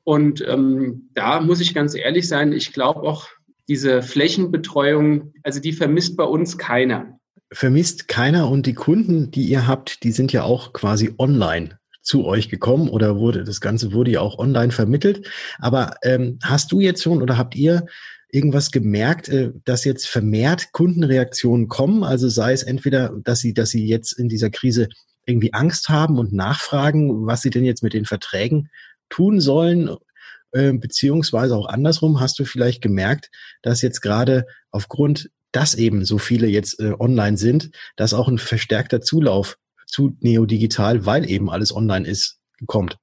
Und 0.03 0.43
ähm, 0.47 1.09
da 1.13 1.39
muss 1.39 1.61
ich 1.61 1.73
ganz 1.73 1.95
ehrlich 1.95 2.27
sein, 2.27 2.51
ich 2.51 2.73
glaube 2.73 3.01
auch, 3.01 3.27
diese 3.67 4.03
Flächenbetreuung, 4.03 5.33
also 5.43 5.59
die 5.59 5.73
vermisst 5.73 6.17
bei 6.17 6.23
uns 6.23 6.57
keiner. 6.57 7.19
Vermisst 7.51 8.07
keiner 8.07 8.49
und 8.49 8.67
die 8.67 8.75
Kunden, 8.75 9.31
die 9.31 9.45
ihr 9.45 9.65
habt, 9.67 10.03
die 10.03 10.11
sind 10.11 10.31
ja 10.33 10.43
auch 10.43 10.73
quasi 10.73 11.15
online 11.17 11.79
zu 12.03 12.25
euch 12.25 12.49
gekommen 12.49 12.89
oder 12.89 13.17
wurde 13.17 13.43
das 13.43 13.61
Ganze 13.61 13.91
wurde 13.91 14.11
ja 14.11 14.21
auch 14.21 14.37
online 14.37 14.71
vermittelt. 14.71 15.27
Aber 15.57 15.95
ähm, 16.03 16.37
hast 16.43 16.71
du 16.71 16.79
jetzt 16.79 17.01
schon 17.01 17.23
oder 17.23 17.37
habt 17.39 17.55
ihr 17.55 17.87
irgendwas 18.29 18.69
gemerkt, 18.71 19.29
äh, 19.29 19.51
dass 19.63 19.85
jetzt 19.85 20.07
vermehrt 20.07 20.71
Kundenreaktionen 20.71 21.67
kommen? 21.67 22.03
Also 22.03 22.29
sei 22.29 22.53
es 22.53 22.61
entweder, 22.61 23.13
dass 23.23 23.39
sie, 23.39 23.55
dass 23.55 23.71
sie 23.71 23.87
jetzt 23.87 24.11
in 24.11 24.29
dieser 24.29 24.51
Krise 24.51 24.89
irgendwie 25.25 25.53
Angst 25.53 25.89
haben 25.89 26.17
und 26.19 26.33
nachfragen, 26.33 27.25
was 27.25 27.41
sie 27.41 27.49
denn 27.49 27.65
jetzt 27.65 27.83
mit 27.83 27.93
den 27.93 28.05
Verträgen 28.05 28.69
tun 29.09 29.39
sollen, 29.39 29.95
äh, 30.51 30.73
beziehungsweise 30.73 31.55
auch 31.55 31.67
andersrum, 31.67 32.19
hast 32.19 32.39
du 32.39 32.45
vielleicht 32.45 32.81
gemerkt, 32.81 33.29
dass 33.61 33.81
jetzt 33.81 34.01
gerade 34.01 34.45
aufgrund, 34.71 35.29
dass 35.51 35.75
eben 35.75 36.05
so 36.05 36.17
viele 36.17 36.47
jetzt 36.47 36.79
äh, 36.79 36.93
online 36.99 37.37
sind, 37.37 37.71
dass 37.95 38.13
auch 38.13 38.27
ein 38.27 38.37
verstärkter 38.37 39.01
Zulauf 39.01 39.57
zu 39.85 40.15
Neodigital, 40.21 41.05
weil 41.05 41.29
eben 41.29 41.49
alles 41.49 41.75
online 41.75 42.07
ist, 42.07 42.39
kommt. 42.67 42.97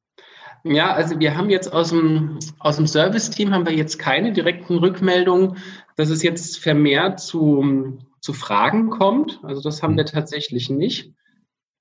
Ja, 0.64 0.95
also 0.95 1.19
wir 1.19 1.37
haben 1.37 1.50
jetzt 1.50 1.73
aus 1.73 1.91
dem, 1.91 2.38
aus 2.61 2.76
dem 2.76 2.87
Service-Team 2.87 3.52
haben 3.52 3.67
wir 3.67 3.75
jetzt 3.75 3.99
keine 3.99 4.33
direkten 4.33 4.79
Rückmeldungen, 4.79 5.57
dass 5.97 6.09
es 6.09 6.23
jetzt 6.23 6.59
vermehrt 6.59 7.21
zu, 7.21 7.99
zu 8.21 8.33
Fragen 8.33 8.91
kommt. 8.91 9.41
Also 9.43 9.61
das 9.61 9.83
haben 9.83 9.93
hm. 9.93 9.99
wir 9.99 10.07
tatsächlich 10.07 10.71
nicht. 10.71 11.12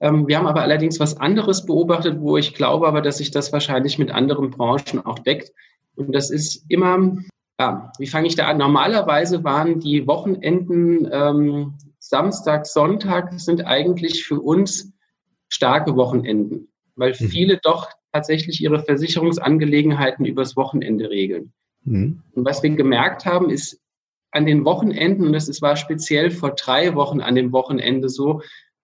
Ähm, 0.01 0.27
wir 0.27 0.37
haben 0.37 0.47
aber 0.47 0.63
allerdings 0.63 0.99
was 0.99 1.17
anderes 1.17 1.65
beobachtet, 1.65 2.19
wo 2.19 2.35
ich 2.35 2.55
glaube 2.55 2.87
aber, 2.87 3.01
dass 3.01 3.19
sich 3.19 3.31
das 3.31 3.53
wahrscheinlich 3.53 3.99
mit 3.99 4.11
anderen 4.11 4.49
Branchen 4.49 5.05
auch 5.05 5.19
deckt. 5.19 5.53
Und 5.95 6.13
das 6.13 6.31
ist 6.31 6.65
immer, 6.69 7.15
ja, 7.59 7.91
wie 7.99 8.07
fange 8.07 8.27
ich 8.27 8.35
da 8.35 8.47
an? 8.47 8.57
Normalerweise 8.57 9.43
waren 9.43 9.79
die 9.79 10.07
Wochenenden 10.07 11.07
ähm, 11.11 11.73
Samstag, 11.99 12.65
Sonntag 12.65 13.39
sind 13.39 13.65
eigentlich 13.65 14.25
für 14.25 14.41
uns 14.41 14.91
starke 15.49 15.95
Wochenenden, 15.95 16.69
weil 16.95 17.11
mhm. 17.11 17.25
viele 17.27 17.59
doch 17.61 17.89
tatsächlich 18.11 18.61
ihre 18.61 18.83
Versicherungsangelegenheiten 18.83 20.25
übers 20.25 20.57
Wochenende 20.57 21.11
regeln. 21.11 21.53
Mhm. 21.83 22.23
Und 22.33 22.45
was 22.45 22.63
wir 22.63 22.71
gemerkt 22.71 23.25
haben, 23.25 23.51
ist 23.51 23.79
an 24.31 24.47
den 24.47 24.65
Wochenenden, 24.65 25.27
und 25.27 25.33
das 25.33 25.61
war 25.61 25.75
speziell 25.75 26.31
vor 26.31 26.51
drei 26.51 26.95
Wochen 26.95 27.21
an 27.21 27.35
dem 27.35 27.51
Wochenende 27.51 28.09
so, 28.09 28.41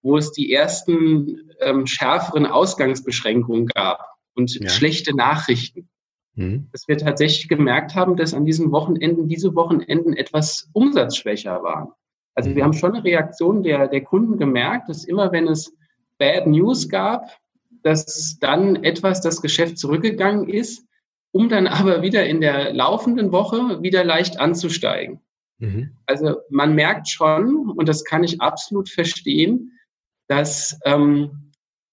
wo 0.08 0.18
es 0.18 0.32
die 0.32 0.54
ersten 0.54 1.52
ähm, 1.60 1.86
schärferen 1.86 2.46
Ausgangsbeschränkungen 2.46 3.68
gab 3.68 4.08
und 4.36 4.56
ja. 4.56 4.70
schlechte 4.70 5.14
Nachrichten. 5.14 5.90
Mhm. 6.36 6.70
Dass 6.72 6.88
wir 6.88 6.98
tatsächlich 6.98 7.50
gemerkt 7.50 7.94
haben, 7.94 8.16
dass 8.16 8.34
an 8.34 8.46
diesen 8.46 8.72
Wochenenden, 8.72 9.28
diese 9.28 9.54
Wochenenden 9.54 10.16
etwas 10.16 10.70
umsatzschwächer 10.72 11.62
waren. 11.62 11.90
Also 12.36 12.50
mhm. 12.50 12.56
wir 12.56 12.64
haben 12.64 12.74
schon 12.74 12.94
eine 12.94 13.04
Reaktion 13.04 13.64
der, 13.64 13.90
der 13.90 14.02
Kunden 14.02 14.38
gemerkt, 14.38 14.88
dass 14.88 15.04
immer 15.04 15.32
wenn 15.34 15.48
es 15.48 15.76
Bad 16.18 16.48
News 16.48 16.88
gab, 16.88 17.38
dass 17.84 18.38
dann 18.40 18.84
etwas 18.84 19.20
das 19.20 19.42
Geschäft 19.42 19.78
zurückgegangen 19.78 20.48
ist, 20.48 20.86
um 21.32 21.50
dann 21.50 21.68
aber 21.68 22.02
wieder 22.02 22.26
in 22.26 22.40
der 22.40 22.74
laufenden 22.74 23.34
Woche 23.34 23.82
wieder 23.82 24.06
leicht 24.06 24.40
anzusteigen. 24.40 25.20
Mhm. 25.58 25.98
Also 26.06 26.38
man 26.50 26.76
merkt 26.76 27.10
schon, 27.10 27.72
und 27.72 27.90
das 27.90 28.06
kann 28.06 28.24
ich 28.24 28.40
absolut 28.40 28.88
verstehen, 28.88 29.74
dass 30.28 30.80
ähm, 30.86 31.48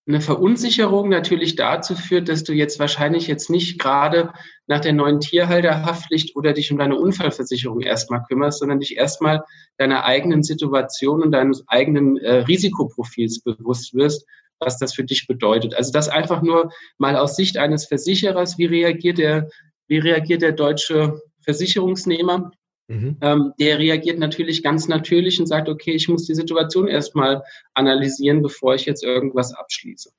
eine 0.06 0.20
Verunsicherung 0.20 1.08
natürlich 1.08 1.56
dazu 1.56 1.94
führt, 1.94 2.28
dass 2.28 2.44
du 2.44 2.52
jetzt 2.52 2.78
wahrscheinlich 2.78 3.26
jetzt 3.26 3.48
nicht 3.48 3.78
gerade 3.78 4.32
nach 4.66 4.80
der 4.80 4.92
neuen 4.92 5.20
Tierhalterhaftpflicht 5.20 6.36
oder 6.36 6.52
dich 6.52 6.70
um 6.70 6.78
deine 6.78 6.96
Unfallversicherung 6.96 7.80
erstmal 7.80 8.22
kümmerst, 8.24 8.58
sondern 8.58 8.80
dich 8.80 8.96
erstmal 8.96 9.42
deiner 9.78 10.04
eigenen 10.04 10.42
Situation 10.42 11.22
und 11.22 11.32
deines 11.32 11.64
eigenen 11.68 12.18
äh, 12.18 12.36
Risikoprofils 12.40 13.40
bewusst 13.40 13.94
wirst, 13.94 14.26
was 14.58 14.78
das 14.78 14.94
für 14.94 15.04
dich 15.04 15.26
bedeutet. 15.26 15.74
Also 15.74 15.90
das 15.90 16.10
einfach 16.10 16.42
nur 16.42 16.70
mal 16.98 17.16
aus 17.16 17.36
Sicht 17.36 17.56
eines 17.56 17.86
Versicherers, 17.86 18.58
wie 18.58 18.66
reagiert 18.66 19.16
der, 19.16 19.48
wie 19.88 19.98
reagiert 19.98 20.42
der 20.42 20.52
deutsche 20.52 21.22
Versicherungsnehmer? 21.40 22.50
Mhm. 22.88 23.16
Ähm, 23.20 23.52
der 23.58 23.78
reagiert 23.78 24.18
natürlich 24.18 24.62
ganz 24.62 24.88
natürlich 24.88 25.40
und 25.40 25.46
sagt, 25.46 25.68
okay, 25.68 25.92
ich 25.92 26.08
muss 26.08 26.26
die 26.26 26.34
Situation 26.34 26.86
erstmal 26.86 27.42
analysieren, 27.72 28.42
bevor 28.42 28.74
ich 28.74 28.84
jetzt 28.84 29.02
irgendwas 29.02 29.54
abschließe. 29.54 30.10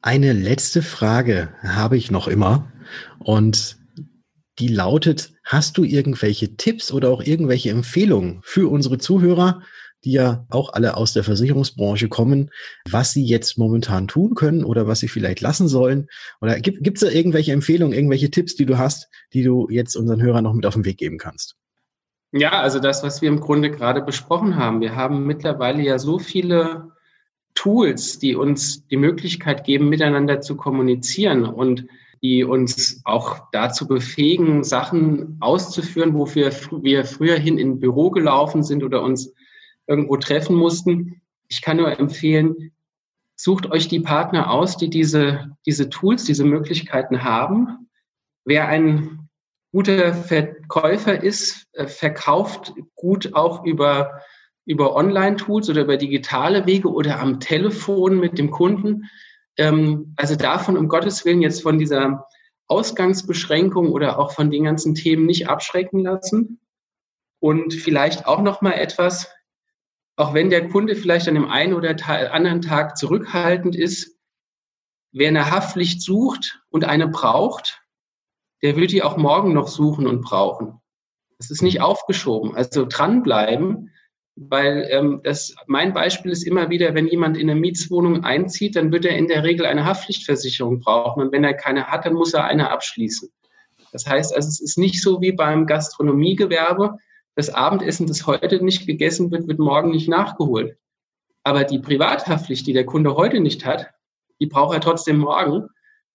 Eine 0.00 0.32
letzte 0.32 0.82
Frage 0.82 1.54
habe 1.62 1.96
ich 1.96 2.10
noch 2.10 2.26
immer 2.26 2.72
und 3.20 3.78
die 4.58 4.68
lautet, 4.68 5.32
hast 5.44 5.78
du 5.78 5.84
irgendwelche 5.84 6.56
Tipps 6.56 6.92
oder 6.92 7.10
auch 7.10 7.22
irgendwelche 7.22 7.70
Empfehlungen 7.70 8.40
für 8.42 8.68
unsere 8.68 8.98
Zuhörer, 8.98 9.62
die 10.04 10.12
ja 10.12 10.44
auch 10.50 10.72
alle 10.72 10.96
aus 10.96 11.12
der 11.12 11.22
Versicherungsbranche 11.22 12.08
kommen, 12.08 12.50
was 12.90 13.12
sie 13.12 13.24
jetzt 13.24 13.56
momentan 13.56 14.08
tun 14.08 14.34
können 14.34 14.64
oder 14.64 14.88
was 14.88 15.00
sie 15.00 15.08
vielleicht 15.08 15.40
lassen 15.40 15.68
sollen? 15.68 16.08
Oder 16.40 16.60
gibt 16.60 16.96
es 16.96 17.00
da 17.00 17.08
irgendwelche 17.08 17.52
Empfehlungen, 17.52 17.96
irgendwelche 17.96 18.30
Tipps, 18.30 18.56
die 18.56 18.66
du 18.66 18.78
hast, 18.78 19.08
die 19.32 19.44
du 19.44 19.68
jetzt 19.70 19.96
unseren 19.96 20.20
Hörern 20.20 20.44
noch 20.44 20.54
mit 20.54 20.66
auf 20.66 20.74
den 20.74 20.84
Weg 20.84 20.98
geben 20.98 21.18
kannst? 21.18 21.56
Ja, 22.32 22.50
also 22.50 22.78
das, 22.78 23.02
was 23.02 23.20
wir 23.20 23.28
im 23.28 23.40
Grunde 23.40 23.70
gerade 23.70 24.00
besprochen 24.00 24.56
haben. 24.56 24.80
Wir 24.80 24.96
haben 24.96 25.26
mittlerweile 25.26 25.82
ja 25.82 25.98
so 25.98 26.18
viele 26.18 26.92
Tools, 27.54 28.18
die 28.18 28.34
uns 28.34 28.86
die 28.88 28.96
Möglichkeit 28.96 29.64
geben, 29.64 29.90
miteinander 29.90 30.40
zu 30.40 30.56
kommunizieren 30.56 31.44
und 31.44 31.86
die 32.22 32.44
uns 32.44 33.02
auch 33.04 33.48
dazu 33.52 33.86
befähigen, 33.86 34.64
Sachen 34.64 35.36
auszuführen, 35.40 36.14
wofür 36.14 36.52
wir 36.82 37.04
früher 37.04 37.36
hin 37.36 37.58
in 37.58 37.80
Büro 37.80 38.10
gelaufen 38.10 38.62
sind 38.62 38.82
oder 38.82 39.02
uns 39.02 39.34
irgendwo 39.86 40.16
treffen 40.16 40.56
mussten. 40.56 41.20
Ich 41.48 41.60
kann 41.60 41.76
nur 41.76 41.98
empfehlen, 41.98 42.72
sucht 43.36 43.70
euch 43.70 43.88
die 43.88 44.00
Partner 44.00 44.50
aus, 44.50 44.78
die 44.78 44.88
diese, 44.88 45.50
diese 45.66 45.90
Tools, 45.90 46.24
diese 46.24 46.44
Möglichkeiten 46.44 47.24
haben. 47.24 47.90
Wer 48.44 48.68
ein 48.68 49.21
guter 49.72 50.14
Verkäufer 50.14 51.22
ist, 51.22 51.66
äh, 51.72 51.86
verkauft 51.86 52.74
gut 52.94 53.34
auch 53.34 53.64
über, 53.64 54.20
über 54.66 54.94
Online-Tools 54.94 55.70
oder 55.70 55.82
über 55.82 55.96
digitale 55.96 56.66
Wege 56.66 56.92
oder 56.92 57.18
am 57.18 57.40
Telefon 57.40 58.20
mit 58.20 58.38
dem 58.38 58.50
Kunden. 58.50 59.10
Ähm, 59.56 60.14
also 60.16 60.36
davon, 60.36 60.76
um 60.76 60.88
Gottes 60.88 61.24
Willen, 61.24 61.42
jetzt 61.42 61.62
von 61.62 61.78
dieser 61.78 62.28
Ausgangsbeschränkung 62.68 63.90
oder 63.90 64.18
auch 64.18 64.32
von 64.32 64.50
den 64.50 64.64
ganzen 64.64 64.94
Themen 64.94 65.26
nicht 65.26 65.48
abschrecken 65.48 66.00
lassen. 66.00 66.60
Und 67.40 67.74
vielleicht 67.74 68.26
auch 68.26 68.40
noch 68.40 68.60
mal 68.60 68.74
etwas, 68.74 69.28
auch 70.16 70.34
wenn 70.34 70.50
der 70.50 70.68
Kunde 70.68 70.94
vielleicht 70.94 71.28
an 71.28 71.34
dem 71.34 71.50
einen 71.50 71.72
oder 71.72 71.96
anderen 72.32 72.62
Tag 72.62 72.96
zurückhaltend 72.96 73.74
ist, 73.74 74.18
wer 75.12 75.28
eine 75.28 75.50
Haftpflicht 75.50 76.02
sucht 76.02 76.62
und 76.70 76.84
eine 76.84 77.08
braucht, 77.08 77.81
der 78.62 78.76
wird 78.76 78.92
die 78.92 79.02
auch 79.02 79.16
morgen 79.16 79.52
noch 79.52 79.68
suchen 79.68 80.06
und 80.06 80.22
brauchen. 80.22 80.80
Das 81.38 81.50
ist 81.50 81.62
nicht 81.62 81.80
aufgeschoben. 81.80 82.54
Also 82.54 82.86
dranbleiben, 82.88 83.90
weil 84.36 84.88
ähm, 84.90 85.20
das, 85.24 85.54
mein 85.66 85.92
Beispiel 85.92 86.30
ist 86.30 86.44
immer 86.44 86.70
wieder, 86.70 86.94
wenn 86.94 87.08
jemand 87.08 87.36
in 87.36 87.50
eine 87.50 87.58
Mietswohnung 87.58 88.24
einzieht, 88.24 88.76
dann 88.76 88.92
wird 88.92 89.04
er 89.04 89.16
in 89.16 89.28
der 89.28 89.42
Regel 89.42 89.66
eine 89.66 89.84
Haftpflichtversicherung 89.84 90.80
brauchen. 90.80 91.22
Und 91.22 91.32
wenn 91.32 91.44
er 91.44 91.54
keine 91.54 91.88
hat, 91.88 92.06
dann 92.06 92.14
muss 92.14 92.32
er 92.32 92.44
eine 92.44 92.70
abschließen. 92.70 93.28
Das 93.92 94.06
heißt 94.06 94.34
also, 94.34 94.48
es 94.48 94.60
ist 94.60 94.78
nicht 94.78 95.02
so 95.02 95.20
wie 95.20 95.32
beim 95.32 95.66
Gastronomiegewerbe. 95.66 96.96
Das 97.34 97.50
Abendessen, 97.50 98.06
das 98.06 98.26
heute 98.26 98.64
nicht 98.64 98.86
gegessen 98.86 99.30
wird, 99.30 99.48
wird 99.48 99.58
morgen 99.58 99.90
nicht 99.90 100.08
nachgeholt. 100.08 100.76
Aber 101.42 101.64
die 101.64 101.78
Privathaftpflicht, 101.78 102.66
die 102.66 102.72
der 102.72 102.86
Kunde 102.86 103.16
heute 103.16 103.40
nicht 103.40 103.66
hat, 103.66 103.90
die 104.40 104.46
braucht 104.46 104.74
er 104.74 104.80
trotzdem 104.80 105.18
morgen. 105.18 105.68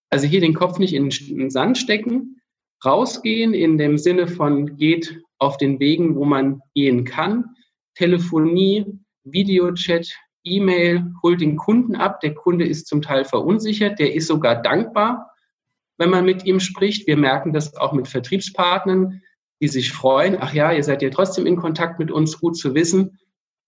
Also 0.09 0.25
hier 0.25 0.41
den 0.41 0.53
Kopf 0.53 0.79
nicht 0.79 0.93
in 0.93 1.09
den 1.09 1.49
Sand 1.49 1.77
stecken, 1.77 2.36
rausgehen 2.85 3.53
in 3.53 3.77
dem 3.77 3.97
Sinne 3.97 4.27
von 4.27 4.77
geht 4.77 5.21
auf 5.39 5.57
den 5.57 5.79
Wegen, 5.79 6.15
wo 6.15 6.25
man 6.25 6.61
gehen 6.73 7.03
kann. 7.03 7.55
Telefonie, 7.95 8.85
Videochat, 9.23 10.07
E-Mail, 10.43 11.05
holt 11.23 11.41
den 11.41 11.57
Kunden 11.57 11.95
ab. 11.95 12.19
Der 12.21 12.33
Kunde 12.33 12.65
ist 12.65 12.87
zum 12.87 13.01
Teil 13.01 13.25
verunsichert, 13.25 13.99
der 13.99 14.13
ist 14.13 14.27
sogar 14.27 14.61
dankbar, 14.61 15.31
wenn 15.97 16.09
man 16.09 16.25
mit 16.25 16.45
ihm 16.45 16.59
spricht. 16.59 17.07
Wir 17.07 17.17
merken 17.17 17.53
das 17.53 17.75
auch 17.75 17.93
mit 17.93 18.07
Vertriebspartnern, 18.07 19.21
die 19.61 19.67
sich 19.67 19.91
freuen. 19.91 20.37
Ach 20.39 20.53
ja, 20.53 20.71
ihr 20.71 20.83
seid 20.83 21.01
ja 21.01 21.09
trotzdem 21.09 21.45
in 21.45 21.57
Kontakt 21.57 21.99
mit 21.99 22.11
uns, 22.11 22.39
gut 22.39 22.57
zu 22.57 22.75
wissen. 22.75 23.19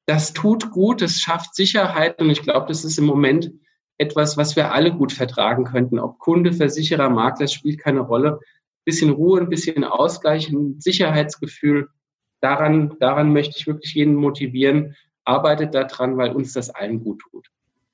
Das 0.05 0.33
tut 0.33 0.71
gut, 0.71 1.01
das 1.01 1.19
schafft 1.19 1.55
Sicherheit 1.55 2.19
und 2.19 2.29
ich 2.29 2.41
glaube, 2.41 2.67
das 2.67 2.83
ist 2.83 2.97
im 2.97 3.05
Moment 3.05 3.51
etwas, 3.99 4.37
was 4.37 4.55
wir 4.55 4.71
alle 4.71 4.91
gut 4.91 5.11
vertragen 5.11 5.65
könnten. 5.65 5.99
Ob 5.99 6.19
Kunde, 6.19 6.53
Versicherer, 6.53 7.09
Makler, 7.09 7.47
spielt 7.47 7.79
keine 7.79 7.99
Rolle. 7.99 8.39
Ein 8.89 8.91
bisschen 8.91 9.09
Ruhe, 9.11 9.39
ein 9.39 9.49
bisschen 9.49 9.83
Ausgleich, 9.83 10.49
ein 10.49 10.79
Sicherheitsgefühl. 10.79 11.89
Daran, 12.41 12.95
daran 12.99 13.31
möchte 13.31 13.53
ich 13.55 13.67
wirklich 13.67 13.93
jeden 13.93 14.15
motivieren. 14.15 14.95
Arbeitet 15.25 15.75
daran, 15.75 16.17
weil 16.17 16.31
uns 16.31 16.53
das 16.53 16.71
allen 16.71 17.03
gut 17.03 17.21
tut. 17.29 17.45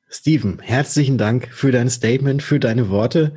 Steven, 0.09 0.59
herzlichen 0.59 1.17
Dank 1.17 1.49
für 1.51 1.73
dein 1.73 1.89
Statement, 1.89 2.41
für 2.41 2.61
deine 2.61 2.89
Worte. 2.89 3.35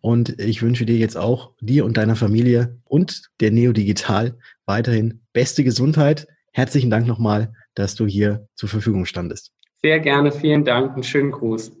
Und 0.00 0.40
ich 0.40 0.62
wünsche 0.62 0.86
dir 0.86 0.98
jetzt 0.98 1.16
auch, 1.16 1.50
dir 1.60 1.84
und 1.84 1.96
deiner 1.96 2.14
Familie 2.14 2.78
und 2.84 3.22
der 3.40 3.50
Neo 3.50 3.72
Digital 3.72 4.38
weiterhin 4.66 5.22
beste 5.32 5.64
Gesundheit. 5.64 6.28
Herzlichen 6.52 6.90
Dank 6.90 7.08
nochmal, 7.08 7.52
dass 7.74 7.96
du 7.96 8.06
hier 8.06 8.46
zur 8.54 8.68
Verfügung 8.68 9.04
standest. 9.04 9.50
Sehr 9.82 9.98
gerne, 9.98 10.30
vielen 10.30 10.64
Dank, 10.64 10.92
einen 10.92 11.02
schönen 11.02 11.32
Gruß. 11.32 11.72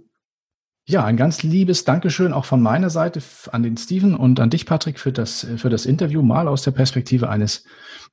Ja, 0.90 1.04
ein 1.04 1.16
ganz 1.16 1.44
liebes 1.44 1.84
Dankeschön 1.84 2.32
auch 2.32 2.44
von 2.44 2.60
meiner 2.60 2.90
Seite 2.90 3.22
an 3.52 3.62
den 3.62 3.76
Steven 3.76 4.16
und 4.16 4.40
an 4.40 4.50
dich, 4.50 4.66
Patrick, 4.66 4.98
für 4.98 5.12
das, 5.12 5.46
für 5.56 5.70
das 5.70 5.86
Interview, 5.86 6.20
mal 6.20 6.48
aus 6.48 6.62
der 6.62 6.72
Perspektive 6.72 7.28
eines 7.28 7.62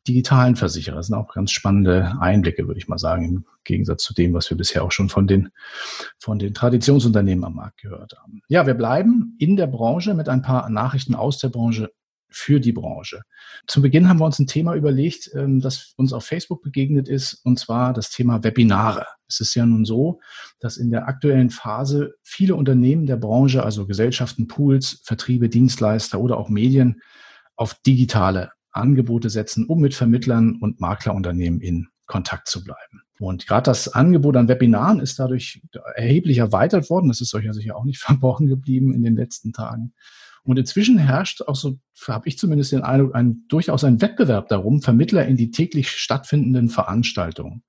digitalen 0.07 0.55
Versicherers. 0.55 0.99
Das 0.99 1.07
sind 1.07 1.15
auch 1.15 1.33
ganz 1.33 1.49
spannende 1.49 2.15
Einblicke, 2.19 2.67
würde 2.67 2.77
ich 2.77 2.87
mal 2.87 2.99
sagen, 2.99 3.25
im 3.25 3.45
Gegensatz 3.63 4.03
zu 4.03 4.13
dem, 4.13 4.31
was 4.35 4.51
wir 4.51 4.57
bisher 4.57 4.83
auch 4.83 4.91
schon 4.91 5.09
von 5.09 5.25
den, 5.25 5.49
von 6.19 6.37
den 6.37 6.53
Traditionsunternehmen 6.53 7.45
am 7.45 7.55
Markt 7.55 7.81
gehört 7.81 8.13
haben. 8.21 8.43
Ja, 8.47 8.67
wir 8.67 8.75
bleiben 8.75 9.35
in 9.39 9.55
der 9.55 9.65
Branche 9.65 10.13
mit 10.13 10.29
ein 10.29 10.43
paar 10.43 10.69
Nachrichten 10.69 11.15
aus 11.15 11.39
der 11.39 11.49
Branche 11.49 11.89
für 12.29 12.59
die 12.59 12.73
Branche. 12.73 13.23
Zu 13.65 13.81
Beginn 13.81 14.07
haben 14.07 14.19
wir 14.19 14.25
uns 14.25 14.37
ein 14.37 14.45
Thema 14.45 14.75
überlegt, 14.75 15.31
ähm, 15.33 15.61
das 15.61 15.93
uns 15.97 16.13
auf 16.13 16.25
Facebook 16.25 16.61
begegnet 16.61 17.09
ist, 17.09 17.41
und 17.43 17.57
zwar 17.57 17.91
das 17.93 18.11
Thema 18.11 18.43
Webinare. 18.43 19.07
Es 19.27 19.39
ist 19.39 19.55
ja 19.55 19.65
nun 19.65 19.85
so, 19.85 20.19
dass 20.59 20.77
in 20.77 20.89
der 20.89 21.07
aktuellen 21.07 21.49
Phase 21.49 22.15
viele 22.23 22.55
Unternehmen 22.55 23.05
der 23.05 23.17
Branche, 23.17 23.63
also 23.63 23.85
Gesellschaften, 23.85 24.47
Pools, 24.47 25.01
Vertriebe, 25.03 25.49
Dienstleister 25.49 26.19
oder 26.19 26.37
auch 26.37 26.49
Medien, 26.49 27.01
auf 27.55 27.75
digitale 27.85 28.51
Angebote 28.71 29.29
setzen, 29.29 29.65
um 29.65 29.79
mit 29.81 29.93
Vermittlern 29.93 30.57
und 30.61 30.79
Maklerunternehmen 30.79 31.59
in 31.59 31.87
Kontakt 32.05 32.47
zu 32.47 32.63
bleiben. 32.63 33.01
Und 33.19 33.47
gerade 33.47 33.63
das 33.63 33.87
Angebot 33.89 34.37
an 34.37 34.47
Webinaren 34.47 34.99
ist 34.99 35.19
dadurch 35.19 35.61
erheblich 35.95 36.37
erweitert 36.37 36.89
worden. 36.89 37.09
Das 37.09 37.19
ist 37.19 37.33
euch 37.33 37.45
ja 37.45 37.53
sicher 37.53 37.75
auch 37.75 37.83
nicht 37.83 37.99
verborgen 37.99 38.47
geblieben 38.47 38.93
in 38.93 39.03
den 39.03 39.15
letzten 39.15 39.53
Tagen. 39.53 39.93
Und 40.43 40.57
inzwischen 40.57 40.97
herrscht 40.97 41.41
auch 41.41 41.55
so, 41.55 41.77
habe 42.07 42.29
ich 42.29 42.37
zumindest 42.37 42.71
den 42.71 42.81
Eindruck, 42.81 43.13
ein, 43.15 43.43
durchaus 43.49 43.83
ein 43.83 44.01
Wettbewerb 44.01 44.47
darum, 44.47 44.81
Vermittler 44.81 45.25
in 45.25 45.35
die 45.35 45.51
täglich 45.51 45.89
stattfindenden 45.89 46.69
Veranstaltungen 46.69 47.63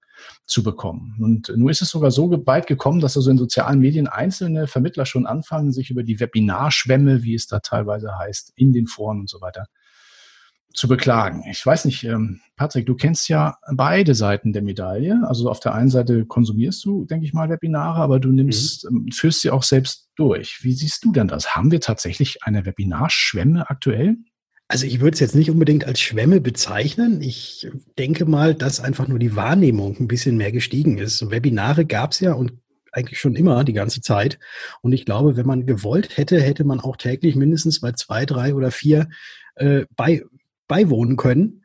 zu 0.47 0.63
bekommen. 0.63 1.17
Und 1.21 1.53
nun 1.57 1.69
ist 1.69 1.83
es 1.83 1.91
sogar 1.91 2.11
so 2.11 2.31
weit 2.47 2.67
gekommen, 2.67 3.01
dass 3.01 3.17
also 3.17 3.31
in 3.31 3.39
sozialen 3.39 3.81
Medien 3.81 4.07
einzelne 4.07 4.67
Vermittler 4.67 5.07
schon 5.07 5.27
anfangen, 5.27 5.73
sich 5.73 5.91
über 5.91 6.03
die 6.03 6.21
Webinarschwämme, 6.21 7.23
wie 7.23 7.35
es 7.35 7.47
da 7.47 7.61
teilweise 7.61 8.19
heißt, 8.19 8.53
in 8.57 8.73
den 8.73 8.87
Foren 8.87 9.21
und 9.21 9.31
so 9.31 9.41
weiter, 9.41 9.67
zu 10.75 10.87
beklagen. 10.87 11.45
Ich 11.51 11.65
weiß 11.65 11.87
nicht, 11.87 12.05
ähm, 12.05 12.41
Patrick, 12.57 12.87
du 12.87 12.95
kennst 12.95 13.29
ja 13.29 13.57
beide 13.73 14.15
Seiten 14.15 14.53
der 14.53 14.63
Medaille. 14.63 15.21
Also 15.27 15.51
auf 15.51 15.61
der 15.61 15.75
einen 15.75 15.91
Seite 15.91 16.27
konsumierst 16.27 16.85
du, 16.85 17.05
denke 17.05 17.25
ich 17.25 17.33
mal, 17.33 17.49
Webinare, 17.49 18.01
aber 18.01 18.21
du 18.21 18.31
nimmst, 18.31 18.85
mhm. 18.85 19.07
Ähm, 19.07 19.13
führst 19.13 19.41
sie 19.41 19.51
auch 19.51 19.63
selbst 19.63 20.09
durch. 20.17 20.63
Wie 20.63 20.73
siehst 20.73 21.05
du 21.05 21.13
denn 21.13 21.29
das? 21.29 21.57
Haben 21.57 21.71
wir 21.71 21.81
tatsächlich 21.81 22.45
eine 22.45 22.67
Webinarschwemme 22.67 23.69
aktuell? 23.69 24.17
Also 24.71 24.85
ich 24.85 25.01
würde 25.01 25.15
es 25.15 25.21
jetzt 25.21 25.35
nicht 25.35 25.51
unbedingt 25.51 25.87
als 25.87 25.99
Schwemme 25.99 26.43
bezeichnen. 26.43 27.23
Ich 27.23 27.71
denke 27.97 28.27
mal, 28.27 28.55
dass 28.55 28.81
einfach 28.81 29.09
nur 29.09 29.19
die 29.19 29.35
Wahrnehmung 29.35 29.97
ein 29.99 30.09
bisschen 30.09 30.37
mehr 30.37 30.53
gestiegen 30.53 30.99
ist. 30.99 31.31
Webinare 31.31 31.87
gab 31.87 32.13
es 32.13 32.21
ja 32.21 32.35
und 32.35 32.53
eigentlich 32.93 33.19
schon 33.19 33.35
immer 33.35 33.65
die 33.65 33.73
ganze 33.73 34.03
Zeit. 34.03 34.39
Und 34.83 34.93
ich 34.93 35.07
glaube, 35.07 35.37
wenn 35.37 35.47
man 35.47 35.67
gewollt 35.67 36.19
hätte, 36.19 36.41
hätte 36.41 36.65
man 36.65 36.81
auch 36.81 36.97
täglich 36.97 37.35
mindestens 37.35 37.81
bei 37.81 37.93
zwei, 37.93 38.27
drei 38.27 38.55
oder 38.55 38.71
vier 38.71 39.09
äh, 39.57 39.87
bei 39.97 40.23
beiwohnen 40.67 41.17
können. 41.17 41.63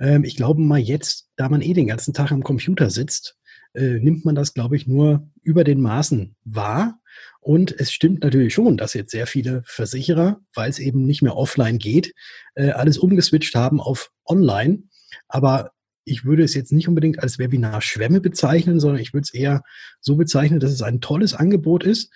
Ähm, 0.00 0.24
ich 0.24 0.36
glaube 0.36 0.62
mal 0.62 0.78
jetzt, 0.78 1.28
da 1.36 1.50
man 1.50 1.60
eh 1.60 1.74
den 1.74 1.86
ganzen 1.86 2.14
Tag 2.14 2.32
am 2.32 2.42
Computer 2.42 2.88
sitzt, 2.88 3.36
äh, 3.76 3.98
nimmt 4.00 4.24
man 4.24 4.34
das, 4.34 4.54
glaube 4.54 4.76
ich, 4.76 4.86
nur 4.86 5.30
über 5.42 5.64
den 5.64 5.80
Maßen 5.80 6.34
wahr. 6.44 7.00
Und 7.40 7.78
es 7.78 7.92
stimmt 7.92 8.24
natürlich 8.24 8.52
schon, 8.52 8.76
dass 8.76 8.94
jetzt 8.94 9.10
sehr 9.12 9.26
viele 9.26 9.62
Versicherer, 9.66 10.40
weil 10.54 10.68
es 10.68 10.78
eben 10.78 11.04
nicht 11.04 11.22
mehr 11.22 11.36
offline 11.36 11.78
geht, 11.78 12.12
äh, 12.54 12.70
alles 12.70 12.98
umgeswitcht 12.98 13.54
haben 13.54 13.80
auf 13.80 14.10
online. 14.24 14.82
Aber 15.28 15.72
ich 16.04 16.24
würde 16.24 16.44
es 16.44 16.54
jetzt 16.54 16.72
nicht 16.72 16.88
unbedingt 16.88 17.20
als 17.22 17.38
Webinar-Schwemme 17.38 18.20
bezeichnen, 18.20 18.80
sondern 18.80 19.00
ich 19.00 19.12
würde 19.12 19.24
es 19.24 19.34
eher 19.34 19.62
so 20.00 20.16
bezeichnen, 20.16 20.60
dass 20.60 20.72
es 20.72 20.82
ein 20.82 21.00
tolles 21.00 21.34
Angebot 21.34 21.84
ist, 21.84 22.12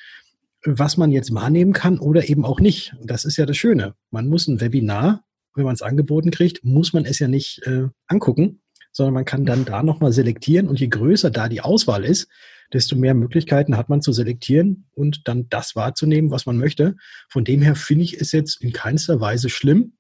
was 0.64 0.96
man 0.96 1.10
jetzt 1.10 1.34
wahrnehmen 1.34 1.72
kann 1.72 1.98
oder 1.98 2.28
eben 2.28 2.44
auch 2.44 2.60
nicht. 2.60 2.94
Das 3.02 3.24
ist 3.24 3.36
ja 3.36 3.46
das 3.46 3.56
Schöne. 3.56 3.94
Man 4.10 4.28
muss 4.28 4.46
ein 4.46 4.60
Webinar, 4.60 5.24
wenn 5.54 5.64
man 5.64 5.74
es 5.74 5.82
angeboten 5.82 6.30
kriegt, 6.30 6.64
muss 6.64 6.92
man 6.92 7.04
es 7.04 7.18
ja 7.18 7.28
nicht 7.28 7.66
äh, 7.66 7.88
angucken, 8.06 8.62
sondern 8.92 9.14
man 9.14 9.24
kann 9.24 9.44
dann 9.44 9.64
da 9.64 9.82
nochmal 9.82 10.12
selektieren 10.12 10.68
und 10.68 10.80
je 10.80 10.88
größer 10.88 11.30
da 11.30 11.48
die 11.48 11.60
Auswahl 11.60 12.04
ist, 12.04 12.28
desto 12.72 12.96
mehr 12.96 13.14
Möglichkeiten 13.14 13.76
hat 13.76 13.88
man 13.88 14.02
zu 14.02 14.12
selektieren 14.12 14.86
und 14.92 15.26
dann 15.26 15.48
das 15.48 15.74
wahrzunehmen, 15.76 16.30
was 16.30 16.46
man 16.46 16.56
möchte. 16.56 16.96
Von 17.28 17.44
dem 17.44 17.62
her 17.62 17.74
finde 17.74 18.04
ich 18.04 18.20
es 18.20 18.32
jetzt 18.32 18.62
in 18.62 18.72
keinster 18.72 19.20
Weise 19.20 19.48
schlimm 19.48 19.94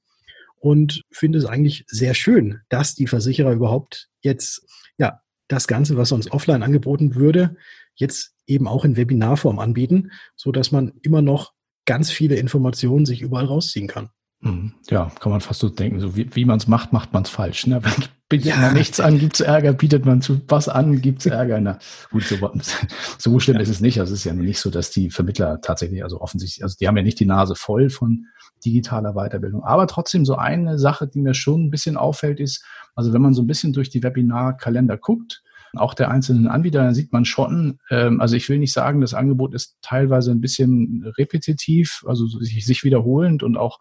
und 0.60 1.02
finde 1.10 1.38
es 1.38 1.46
eigentlich 1.46 1.84
sehr 1.88 2.14
schön, 2.14 2.60
dass 2.68 2.94
die 2.94 3.06
Versicherer 3.06 3.52
überhaupt 3.52 4.08
jetzt, 4.20 4.62
ja, 4.98 5.20
das 5.48 5.66
Ganze, 5.66 5.96
was 5.96 6.10
sonst 6.10 6.30
offline 6.30 6.62
angeboten 6.62 7.16
würde, 7.16 7.56
jetzt 7.94 8.34
eben 8.46 8.68
auch 8.68 8.84
in 8.84 8.96
Webinarform 8.96 9.58
anbieten, 9.58 10.12
so 10.36 10.52
dass 10.52 10.70
man 10.70 10.92
immer 11.02 11.22
noch 11.22 11.52
ganz 11.86 12.10
viele 12.10 12.36
Informationen 12.36 13.04
sich 13.04 13.20
überall 13.20 13.46
rausziehen 13.46 13.88
kann. 13.88 14.10
Mhm. 14.40 14.74
Ja, 14.88 15.10
kann 15.18 15.32
man 15.32 15.40
fast 15.40 15.60
so 15.60 15.68
denken. 15.68 16.00
So 16.00 16.16
wie, 16.16 16.34
wie 16.34 16.44
man 16.44 16.58
es 16.58 16.68
macht, 16.68 16.92
macht 16.92 17.12
man 17.12 17.24
es 17.24 17.30
falsch. 17.30 17.66
Ne? 17.66 17.82
Bietet 18.30 18.46
ja. 18.46 18.56
man 18.58 18.74
nichts 18.74 19.00
an, 19.00 19.18
gibt 19.18 19.34
es 19.34 19.40
Ärger, 19.40 19.72
bietet 19.72 20.06
man 20.06 20.22
zu 20.22 20.40
was 20.46 20.68
an, 20.68 21.00
gibt 21.00 21.18
es 21.18 21.26
Ärger. 21.26 21.60
Na 21.60 21.80
gut, 22.12 22.22
so, 22.22 22.36
so 23.18 23.40
schlimm 23.40 23.56
ja. 23.56 23.62
ist 23.62 23.68
es 23.68 23.80
nicht. 23.80 23.98
Also 23.98 24.14
es 24.14 24.20
ist 24.20 24.24
ja 24.24 24.32
nicht 24.32 24.60
so, 24.60 24.70
dass 24.70 24.90
die 24.90 25.10
Vermittler 25.10 25.60
tatsächlich, 25.60 26.04
also 26.04 26.20
offensichtlich, 26.20 26.62
also 26.62 26.76
die 26.80 26.86
haben 26.86 26.96
ja 26.96 27.02
nicht 27.02 27.18
die 27.18 27.26
Nase 27.26 27.56
voll 27.56 27.90
von 27.90 28.26
digitaler 28.64 29.14
Weiterbildung. 29.14 29.64
Aber 29.64 29.88
trotzdem 29.88 30.24
so 30.24 30.36
eine 30.36 30.78
Sache, 30.78 31.08
die 31.08 31.20
mir 31.20 31.34
schon 31.34 31.66
ein 31.66 31.70
bisschen 31.72 31.96
auffällt, 31.96 32.38
ist, 32.38 32.64
also 32.94 33.12
wenn 33.12 33.20
man 33.20 33.34
so 33.34 33.42
ein 33.42 33.48
bisschen 33.48 33.72
durch 33.72 33.90
die 33.90 34.04
Webinarkalender 34.04 34.96
guckt, 34.96 35.42
auch 35.74 35.94
der 35.94 36.12
einzelnen 36.12 36.46
Anbieter, 36.46 36.84
dann 36.84 36.94
sieht 36.94 37.12
man 37.12 37.24
schon, 37.24 37.80
ähm, 37.90 38.20
also 38.20 38.36
ich 38.36 38.48
will 38.48 38.58
nicht 38.58 38.72
sagen, 38.72 39.00
das 39.00 39.14
Angebot 39.14 39.54
ist 39.54 39.76
teilweise 39.82 40.30
ein 40.30 40.40
bisschen 40.40 41.12
repetitiv, 41.18 42.04
also 42.06 42.28
sich, 42.28 42.64
sich 42.64 42.84
wiederholend 42.84 43.42
und 43.42 43.56
auch 43.56 43.80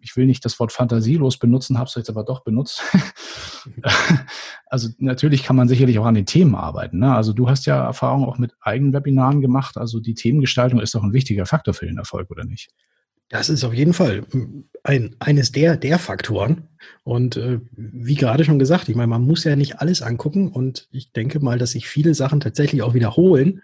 ich 0.00 0.16
will 0.16 0.26
nicht 0.26 0.44
das 0.44 0.58
Wort 0.58 0.72
fantasielos 0.72 1.38
benutzen, 1.38 1.78
habe 1.78 1.88
es 1.88 1.94
jetzt 1.94 2.10
aber 2.10 2.24
doch 2.24 2.42
benutzt. 2.44 2.82
also 4.66 4.88
natürlich 4.98 5.42
kann 5.42 5.56
man 5.56 5.68
sicherlich 5.68 5.98
auch 5.98 6.06
an 6.06 6.14
den 6.14 6.26
Themen 6.26 6.54
arbeiten. 6.54 6.98
Ne? 6.98 7.14
Also 7.14 7.32
du 7.32 7.48
hast 7.48 7.66
ja 7.66 7.84
Erfahrung 7.84 8.24
auch 8.24 8.38
mit 8.38 8.52
eigenen 8.60 8.92
Webinaren 8.92 9.40
gemacht. 9.40 9.76
Also 9.76 10.00
die 10.00 10.14
Themengestaltung 10.14 10.80
ist 10.80 10.94
doch 10.94 11.02
ein 11.02 11.12
wichtiger 11.12 11.46
Faktor 11.46 11.74
für 11.74 11.86
den 11.86 11.98
Erfolg, 11.98 12.30
oder 12.30 12.44
nicht? 12.44 12.70
Das 13.28 13.48
ist 13.48 13.64
auf 13.64 13.72
jeden 13.72 13.94
Fall 13.94 14.24
ein, 14.82 15.16
eines 15.18 15.52
der, 15.52 15.76
der 15.76 15.98
Faktoren. 15.98 16.68
Und 17.02 17.36
äh, 17.36 17.60
wie 17.72 18.14
gerade 18.14 18.44
schon 18.44 18.58
gesagt, 18.58 18.90
ich 18.90 18.96
meine, 18.96 19.06
man 19.06 19.22
muss 19.22 19.44
ja 19.44 19.56
nicht 19.56 19.80
alles 19.80 20.02
angucken. 20.02 20.48
Und 20.48 20.88
ich 20.90 21.12
denke 21.12 21.40
mal, 21.40 21.58
dass 21.58 21.70
sich 21.70 21.88
viele 21.88 22.14
Sachen 22.14 22.40
tatsächlich 22.40 22.82
auch 22.82 22.92
wiederholen. 22.92 23.62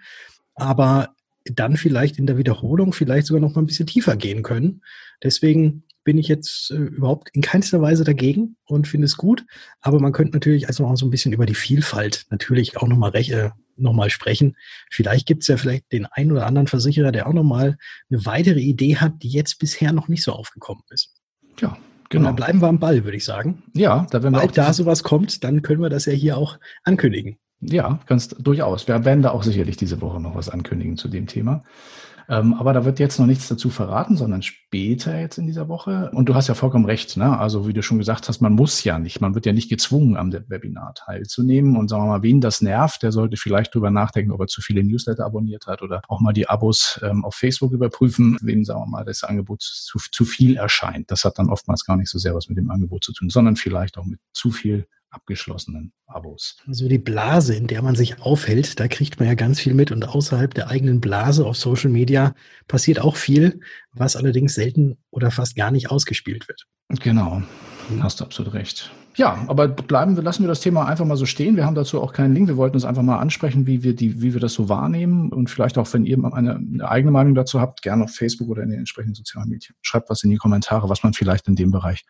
Aber 0.54 1.10
dann 1.44 1.76
vielleicht 1.76 2.18
in 2.18 2.26
der 2.26 2.38
Wiederholung 2.38 2.92
vielleicht 2.92 3.26
sogar 3.26 3.40
noch 3.40 3.54
mal 3.54 3.62
ein 3.62 3.66
bisschen 3.66 3.86
tiefer 3.86 4.16
gehen 4.16 4.42
können. 4.42 4.82
Deswegen 5.22 5.84
bin 6.08 6.16
ich 6.16 6.28
jetzt 6.28 6.70
äh, 6.70 6.76
überhaupt 6.76 7.28
in 7.34 7.42
keinster 7.42 7.82
Weise 7.82 8.02
dagegen 8.02 8.56
und 8.64 8.88
finde 8.88 9.04
es 9.04 9.18
gut. 9.18 9.44
Aber 9.82 10.00
man 10.00 10.12
könnte 10.12 10.32
natürlich 10.32 10.66
also 10.66 10.88
noch 10.88 10.96
so 10.96 11.04
ein 11.04 11.10
bisschen 11.10 11.34
über 11.34 11.44
die 11.44 11.54
Vielfalt 11.54 12.24
natürlich 12.30 12.78
auch 12.78 12.88
nochmal 12.88 13.14
äh, 13.14 13.50
noch 13.76 13.92
mal 13.92 14.08
sprechen. 14.08 14.56
Vielleicht 14.90 15.26
gibt 15.26 15.42
es 15.42 15.48
ja 15.48 15.58
vielleicht 15.58 15.92
den 15.92 16.06
einen 16.06 16.32
oder 16.32 16.46
anderen 16.46 16.66
Versicherer, 16.66 17.12
der 17.12 17.26
auch 17.26 17.34
nochmal 17.34 17.76
eine 18.10 18.24
weitere 18.24 18.58
Idee 18.58 18.96
hat, 18.96 19.22
die 19.22 19.28
jetzt 19.28 19.58
bisher 19.58 19.92
noch 19.92 20.08
nicht 20.08 20.22
so 20.22 20.32
aufgekommen 20.32 20.82
ist. 20.88 21.12
Ja, 21.60 21.76
Genau. 22.08 22.28
dann 22.28 22.36
bleiben 22.36 22.62
wir 22.62 22.68
am 22.68 22.78
Ball, 22.78 23.04
würde 23.04 23.18
ich 23.18 23.26
sagen. 23.26 23.64
Ja, 23.74 24.06
da 24.10 24.22
wenn 24.22 24.32
wir 24.32 24.42
auch 24.42 24.50
da 24.50 24.72
sowas 24.72 25.02
kommt, 25.02 25.44
dann 25.44 25.60
können 25.60 25.82
wir 25.82 25.90
das 25.90 26.06
ja 26.06 26.14
hier 26.14 26.38
auch 26.38 26.58
ankündigen. 26.84 27.36
Ja, 27.60 28.00
ganz 28.06 28.28
durchaus. 28.28 28.88
Wir 28.88 29.04
werden 29.04 29.20
da 29.20 29.32
auch 29.32 29.42
sicherlich 29.42 29.76
diese 29.76 30.00
Woche 30.00 30.20
noch 30.20 30.34
was 30.34 30.48
ankündigen 30.48 30.96
zu 30.96 31.08
dem 31.08 31.26
Thema. 31.26 31.64
Ähm, 32.30 32.52
aber 32.54 32.74
da 32.74 32.84
wird 32.84 32.98
jetzt 32.98 33.18
noch 33.18 33.26
nichts 33.26 33.48
dazu 33.48 33.70
verraten, 33.70 34.16
sondern 34.16 34.42
später 34.42 35.18
jetzt 35.18 35.38
in 35.38 35.46
dieser 35.46 35.68
Woche. 35.68 36.10
Und 36.12 36.28
du 36.28 36.34
hast 36.34 36.48
ja 36.48 36.54
vollkommen 36.54 36.84
recht, 36.84 37.16
ne? 37.16 37.38
Also 37.38 37.66
wie 37.66 37.72
du 37.72 37.82
schon 37.82 37.96
gesagt 37.96 38.28
hast, 38.28 38.42
man 38.42 38.52
muss 38.52 38.84
ja 38.84 38.98
nicht, 38.98 39.22
man 39.22 39.34
wird 39.34 39.46
ja 39.46 39.54
nicht 39.54 39.70
gezwungen, 39.70 40.18
am 40.18 40.30
Webinar 40.32 40.92
teilzunehmen. 40.94 41.76
Und 41.76 41.88
sagen 41.88 42.02
wir 42.02 42.08
mal, 42.08 42.22
wen 42.22 42.42
das 42.42 42.60
nervt, 42.60 43.02
der 43.02 43.12
sollte 43.12 43.38
vielleicht 43.38 43.74
drüber 43.74 43.90
nachdenken, 43.90 44.32
ob 44.32 44.40
er 44.40 44.46
zu 44.46 44.60
viele 44.60 44.84
Newsletter 44.84 45.24
abonniert 45.24 45.66
hat 45.66 45.80
oder 45.80 46.02
auch 46.06 46.20
mal 46.20 46.34
die 46.34 46.48
Abos 46.48 47.00
ähm, 47.02 47.24
auf 47.24 47.34
Facebook 47.34 47.72
überprüfen, 47.72 48.36
wem, 48.42 48.62
sagen 48.62 48.80
wir 48.80 48.86
mal, 48.86 49.04
das 49.04 49.24
Angebot 49.24 49.62
zu, 49.62 49.98
zu 49.98 50.26
viel 50.26 50.56
erscheint. 50.56 51.10
Das 51.10 51.24
hat 51.24 51.38
dann 51.38 51.48
oftmals 51.48 51.86
gar 51.86 51.96
nicht 51.96 52.10
so 52.10 52.18
sehr 52.18 52.34
was 52.34 52.50
mit 52.50 52.58
dem 52.58 52.70
Angebot 52.70 53.04
zu 53.04 53.14
tun, 53.14 53.30
sondern 53.30 53.56
vielleicht 53.56 53.96
auch 53.96 54.04
mit 54.04 54.20
zu 54.34 54.50
viel 54.50 54.86
abgeschlossenen 55.10 55.92
Abos. 56.06 56.56
Also 56.66 56.88
die 56.88 56.98
Blase, 56.98 57.54
in 57.54 57.66
der 57.66 57.82
man 57.82 57.94
sich 57.94 58.20
aufhält, 58.20 58.78
da 58.78 58.88
kriegt 58.88 59.18
man 59.18 59.28
ja 59.28 59.34
ganz 59.34 59.60
viel 59.60 59.74
mit 59.74 59.90
und 59.90 60.08
außerhalb 60.08 60.52
der 60.54 60.68
eigenen 60.68 61.00
Blase 61.00 61.46
auf 61.46 61.56
Social 61.56 61.90
Media 61.90 62.34
passiert 62.66 63.00
auch 63.00 63.16
viel, 63.16 63.60
was 63.92 64.16
allerdings 64.16 64.54
selten 64.54 64.98
oder 65.10 65.30
fast 65.30 65.56
gar 65.56 65.70
nicht 65.70 65.90
ausgespielt 65.90 66.48
wird. 66.48 66.66
Genau, 67.00 67.42
hast 68.00 68.20
du 68.20 68.24
absolut 68.24 68.54
recht. 68.54 68.90
Ja, 69.18 69.44
aber 69.48 69.66
bleiben 69.66 70.14
wir, 70.14 70.22
lassen 70.22 70.44
wir 70.44 70.48
das 70.48 70.60
Thema 70.60 70.86
einfach 70.86 71.04
mal 71.04 71.16
so 71.16 71.26
stehen. 71.26 71.56
Wir 71.56 71.66
haben 71.66 71.74
dazu 71.74 72.00
auch 72.00 72.12
keinen 72.12 72.34
Link. 72.34 72.46
Wir 72.46 72.56
wollten 72.56 72.76
uns 72.76 72.84
einfach 72.84 73.02
mal 73.02 73.18
ansprechen, 73.18 73.66
wie 73.66 73.82
wir 73.82 73.96
die, 73.96 74.22
wie 74.22 74.32
wir 74.32 74.40
das 74.40 74.54
so 74.54 74.68
wahrnehmen 74.68 75.32
und 75.32 75.50
vielleicht 75.50 75.76
auch, 75.76 75.92
wenn 75.92 76.06
ihr 76.06 76.22
eine, 76.32 76.54
eine 76.54 76.88
eigene 76.88 77.10
Meinung 77.10 77.34
dazu 77.34 77.60
habt, 77.60 77.82
gerne 77.82 78.04
auf 78.04 78.14
Facebook 78.14 78.48
oder 78.48 78.62
in 78.62 78.70
den 78.70 78.78
entsprechenden 78.78 79.16
sozialen 79.16 79.48
Medien. 79.48 79.74
Schreibt 79.82 80.08
was 80.08 80.22
in 80.22 80.30
die 80.30 80.36
Kommentare, 80.36 80.88
was 80.88 81.02
man 81.02 81.14
vielleicht 81.14 81.48
in 81.48 81.56
dem 81.56 81.72
Bereich 81.72 82.04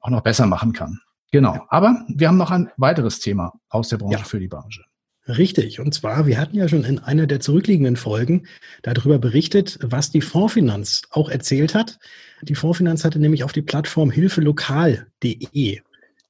auch 0.00 0.10
noch 0.10 0.20
besser 0.20 0.46
machen 0.46 0.74
kann. 0.74 1.00
Genau. 1.34 1.66
Aber 1.68 2.04
wir 2.06 2.28
haben 2.28 2.36
noch 2.36 2.52
ein 2.52 2.70
weiteres 2.76 3.18
Thema 3.18 3.54
aus 3.68 3.88
der 3.88 3.96
Branche 3.96 4.18
ja. 4.18 4.24
für 4.24 4.38
die 4.38 4.46
Branche. 4.46 4.84
Richtig. 5.26 5.80
Und 5.80 5.92
zwar, 5.92 6.28
wir 6.28 6.38
hatten 6.38 6.56
ja 6.56 6.68
schon 6.68 6.84
in 6.84 7.00
einer 7.00 7.26
der 7.26 7.40
zurückliegenden 7.40 7.96
Folgen 7.96 8.46
darüber 8.82 9.18
berichtet, 9.18 9.76
was 9.82 10.12
die 10.12 10.20
Fondsfinanz 10.20 11.02
auch 11.10 11.28
erzählt 11.28 11.74
hat. 11.74 11.98
Die 12.42 12.54
Fondsfinanz 12.54 13.04
hatte 13.04 13.18
nämlich 13.18 13.42
auf 13.42 13.50
die 13.50 13.62
Plattform 13.62 14.12
hilfelokal.de 14.12 15.80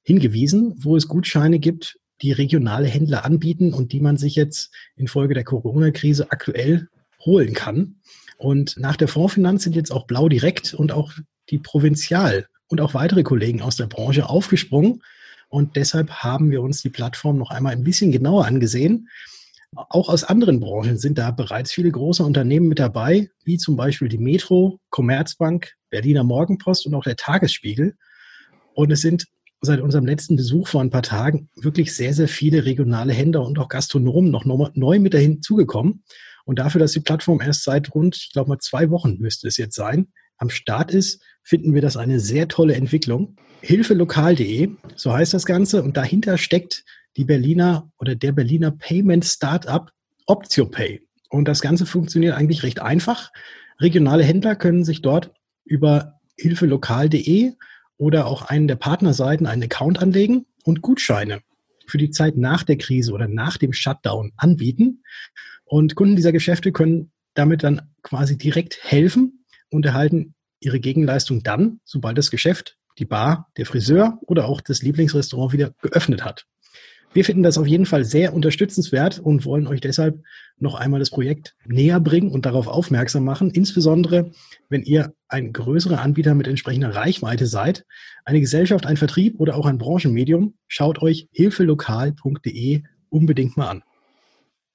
hingewiesen, 0.01 0.73
wo 0.77 0.95
es 0.95 1.07
Gutscheine 1.07 1.59
gibt, 1.59 1.99
die 2.23 2.31
regionale 2.31 2.87
Händler 2.87 3.25
anbieten 3.25 3.75
und 3.75 3.91
die 3.91 3.99
man 3.99 4.17
sich 4.17 4.35
jetzt 4.35 4.73
infolge 4.95 5.35
der 5.35 5.43
Corona-Krise 5.43 6.31
aktuell 6.31 6.87
holen 7.23 7.53
kann. 7.53 7.97
Und 8.39 8.75
nach 8.77 8.95
der 8.95 9.07
Fondsfinanz 9.07 9.61
sind 9.65 9.75
jetzt 9.75 9.91
auch 9.91 10.07
Blau 10.07 10.29
direkt 10.29 10.73
und 10.73 10.91
auch 10.91 11.13
die 11.51 11.59
Provinzial 11.59 12.47
und 12.67 12.81
auch 12.81 12.93
weitere 12.93 13.23
Kollegen 13.23 13.61
aus 13.61 13.77
der 13.77 13.87
Branche 13.87 14.29
aufgesprungen. 14.29 15.01
Und 15.49 15.75
deshalb 15.75 16.09
haben 16.09 16.51
wir 16.51 16.61
uns 16.61 16.81
die 16.81 16.89
Plattform 16.89 17.37
noch 17.37 17.51
einmal 17.51 17.73
ein 17.73 17.83
bisschen 17.83 18.11
genauer 18.11 18.45
angesehen. 18.45 19.09
Auch 19.75 20.09
aus 20.09 20.23
anderen 20.23 20.59
Branchen 20.59 20.97
sind 20.97 21.17
da 21.17 21.31
bereits 21.31 21.71
viele 21.71 21.91
große 21.91 22.23
Unternehmen 22.23 22.67
mit 22.67 22.79
dabei, 22.79 23.29
wie 23.43 23.57
zum 23.57 23.75
Beispiel 23.75 24.07
die 24.07 24.17
Metro, 24.17 24.79
Commerzbank, 24.89 25.73
Berliner 25.89 26.23
Morgenpost 26.23 26.85
und 26.85 26.95
auch 26.95 27.03
der 27.03 27.17
Tagesspiegel. 27.17 27.95
Und 28.73 28.91
es 28.91 29.01
sind 29.01 29.27
seit 29.61 29.81
unserem 29.81 30.05
letzten 30.05 30.35
Besuch 30.35 30.67
vor 30.67 30.81
ein 30.81 30.91
paar 30.91 31.01
Tagen 31.01 31.49
wirklich 31.55 31.95
sehr, 31.95 32.13
sehr 32.13 32.27
viele 32.27 32.65
regionale 32.65 33.13
Händler 33.13 33.45
und 33.45 33.59
auch 33.59 33.67
Gastronomen 33.67 34.31
noch 34.31 34.45
neu 34.45 34.99
mit 34.99 35.13
dahin 35.13 35.41
zugekommen. 35.41 36.03
Und 36.45 36.59
dafür, 36.59 36.79
dass 36.79 36.91
die 36.91 36.99
Plattform 36.99 37.41
erst 37.41 37.63
seit 37.63 37.93
rund, 37.95 38.15
ich 38.15 38.31
glaube 38.31 38.49
mal 38.49 38.59
zwei 38.59 38.89
Wochen 38.91 39.17
müsste 39.17 39.47
es 39.47 39.57
jetzt 39.57 39.75
sein, 39.75 40.07
am 40.37 40.49
Start 40.49 40.91
ist, 40.91 41.21
finden 41.43 41.73
wir 41.73 41.81
das 41.81 41.97
eine 41.97 42.19
sehr 42.19 42.47
tolle 42.47 42.75
Entwicklung. 42.75 43.35
Hilfelokal.de, 43.61 44.69
so 44.95 45.13
heißt 45.13 45.33
das 45.33 45.45
Ganze, 45.45 45.83
und 45.83 45.97
dahinter 45.97 46.37
steckt 46.37 46.83
die 47.17 47.25
Berliner 47.25 47.91
oder 47.99 48.15
der 48.15 48.31
Berliner 48.31 48.71
Payment 48.71 49.25
Startup 49.25 49.91
OptioPay. 50.25 51.01
Und 51.29 51.47
das 51.47 51.61
Ganze 51.61 51.85
funktioniert 51.85 52.35
eigentlich 52.35 52.63
recht 52.63 52.81
einfach. 52.81 53.31
Regionale 53.79 54.23
Händler 54.23 54.55
können 54.55 54.83
sich 54.83 55.01
dort 55.01 55.31
über 55.63 56.19
hilfelokal.de 56.37 57.53
oder 57.97 58.27
auch 58.27 58.43
einen 58.43 58.67
der 58.67 58.75
Partnerseiten 58.75 59.47
einen 59.47 59.63
Account 59.63 59.99
anlegen 59.99 60.45
und 60.63 60.81
Gutscheine 60.81 61.41
für 61.87 61.97
die 61.97 62.09
Zeit 62.09 62.37
nach 62.37 62.63
der 62.63 62.77
Krise 62.77 63.13
oder 63.13 63.27
nach 63.27 63.57
dem 63.57 63.73
Shutdown 63.73 64.31
anbieten. 64.37 65.03
Und 65.65 65.95
Kunden 65.95 66.15
dieser 66.15 66.31
Geschäfte 66.31 66.71
können 66.71 67.11
damit 67.33 67.63
dann 67.63 67.81
quasi 68.01 68.37
direkt 68.37 68.79
helfen, 68.83 69.44
und 69.75 69.85
erhalten 69.85 70.33
ihre 70.59 70.79
Gegenleistung 70.79 71.43
dann, 71.43 71.79
sobald 71.83 72.17
das 72.17 72.31
Geschäft, 72.31 72.77
die 72.97 73.05
Bar, 73.05 73.49
der 73.57 73.65
Friseur 73.65 74.19
oder 74.21 74.45
auch 74.45 74.61
das 74.61 74.81
Lieblingsrestaurant 74.81 75.53
wieder 75.53 75.73
geöffnet 75.81 76.23
hat. 76.23 76.45
Wir 77.15 77.23
finden 77.23 77.43
das 77.43 77.57
auf 77.57 77.65
jeden 77.65 77.85
Fall 77.85 78.03
sehr 78.03 78.33
unterstützenswert 78.33 79.19
und 79.19 79.45
wollen 79.45 79.67
euch 79.67 79.79
deshalb 79.79 80.21
noch 80.59 80.75
einmal 80.75 80.99
das 80.99 81.11
Projekt 81.11 81.55
näher 81.65 82.01
bringen 82.01 82.29
und 82.29 82.45
darauf 82.45 82.67
aufmerksam 82.67 83.23
machen, 83.23 83.51
insbesondere 83.51 84.31
wenn 84.67 84.83
ihr 84.83 85.13
ein 85.29 85.53
größerer 85.53 86.01
Anbieter 86.01 86.35
mit 86.35 86.45
entsprechender 86.45 86.93
Reichweite 86.93 87.45
seid, 87.45 87.85
eine 88.25 88.41
Gesellschaft, 88.41 88.85
ein 88.85 88.97
Vertrieb 88.97 89.39
oder 89.39 89.55
auch 89.55 89.65
ein 89.65 89.77
Branchenmedium, 89.77 90.55
schaut 90.67 91.01
euch 91.01 91.29
hilfelokal.de 91.31 92.83
unbedingt 93.09 93.55
mal 93.55 93.69
an. 93.69 93.83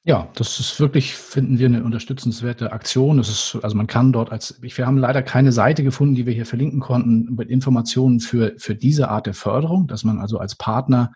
Ja, 0.02 0.30
das 0.34 0.58
ist 0.58 0.80
wirklich, 0.80 1.14
finden 1.14 1.58
wir, 1.58 1.66
eine 1.66 1.84
unterstützenswerte 1.84 2.72
Aktion. 2.72 3.18
Das 3.18 3.28
ist, 3.28 3.62
also 3.62 3.76
man 3.76 3.86
kann 3.86 4.12
dort 4.12 4.32
als, 4.32 4.60
wir 4.62 4.86
haben 4.86 4.96
leider 4.96 5.22
keine 5.22 5.52
Seite 5.52 5.84
gefunden, 5.84 6.14
die 6.14 6.24
wir 6.24 6.32
hier 6.32 6.46
verlinken 6.46 6.80
konnten 6.80 7.34
mit 7.34 7.50
Informationen 7.50 8.20
für, 8.20 8.54
für 8.56 8.74
diese 8.74 9.10
Art 9.10 9.26
der 9.26 9.34
Förderung, 9.34 9.88
dass 9.88 10.02
man 10.02 10.18
also 10.18 10.38
als 10.38 10.54
Partner 10.54 11.12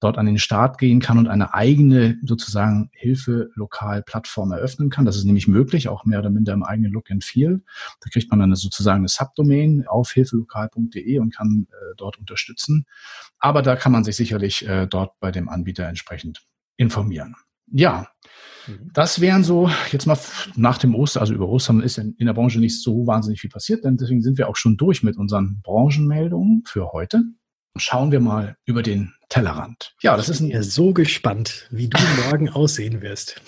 dort 0.00 0.16
an 0.16 0.26
den 0.26 0.38
Start 0.38 0.78
gehen 0.78 1.00
kann 1.00 1.18
und 1.18 1.28
eine 1.28 1.52
eigene 1.54 2.18
sozusagen 2.22 2.90
Hilfe-Lokal-Plattform 2.92 4.52
eröffnen 4.52 4.88
kann. 4.88 5.04
Das 5.04 5.16
ist 5.16 5.24
nämlich 5.24 5.46
möglich, 5.46 5.88
auch 5.88 6.04
mehr 6.06 6.20
oder 6.20 6.30
minder 6.30 6.54
im 6.54 6.62
eigenen 6.62 6.92
Look 6.92 7.10
and 7.10 7.24
Feel. 7.24 7.62
Da 8.00 8.10
kriegt 8.10 8.30
man 8.30 8.40
dann 8.40 8.54
sozusagen 8.54 9.00
eine 9.00 9.08
Subdomain 9.08 9.86
auf 9.86 10.10
hilfelokal.de 10.10 11.18
und 11.18 11.34
kann 11.34 11.66
äh, 11.70 11.94
dort 11.96 12.18
unterstützen. 12.18 12.86
Aber 13.38 13.62
da 13.62 13.76
kann 13.76 13.92
man 13.92 14.04
sich 14.04 14.16
sicherlich 14.16 14.66
äh, 14.66 14.86
dort 14.86 15.18
bei 15.20 15.30
dem 15.30 15.48
Anbieter 15.48 15.86
entsprechend 15.86 16.46
informieren. 16.76 17.36
Ja, 17.68 18.08
mhm. 18.66 18.90
das 18.92 19.20
wären 19.20 19.44
so, 19.44 19.70
jetzt 19.90 20.06
mal 20.06 20.18
nach 20.54 20.78
dem 20.78 20.94
Oster, 20.94 21.20
also 21.20 21.34
über 21.34 21.48
Ostern 21.48 21.80
ist 21.80 21.98
in, 21.98 22.14
der 22.18 22.34
Branche 22.34 22.60
nicht 22.60 22.80
so 22.82 23.06
wahnsinnig 23.06 23.40
viel 23.40 23.50
passiert, 23.50 23.84
denn 23.84 23.96
deswegen 23.96 24.22
sind 24.22 24.38
wir 24.38 24.48
auch 24.48 24.56
schon 24.56 24.76
durch 24.76 25.02
mit 25.02 25.16
unseren 25.16 25.60
Branchenmeldungen 25.62 26.62
für 26.66 26.92
heute. 26.92 27.22
Schauen 27.78 28.10
wir 28.10 28.20
mal 28.20 28.56
über 28.64 28.82
den 28.82 29.12
Tellerrand. 29.28 29.94
Ja, 30.00 30.16
das 30.16 30.28
ist 30.28 30.40
ein. 30.40 30.48
Ja, 30.48 30.62
so 30.62 30.94
gespannt, 30.94 31.68
wie 31.70 31.88
du 31.88 31.98
morgen 32.30 32.48
aussehen 32.48 33.02
wirst. 33.02 33.42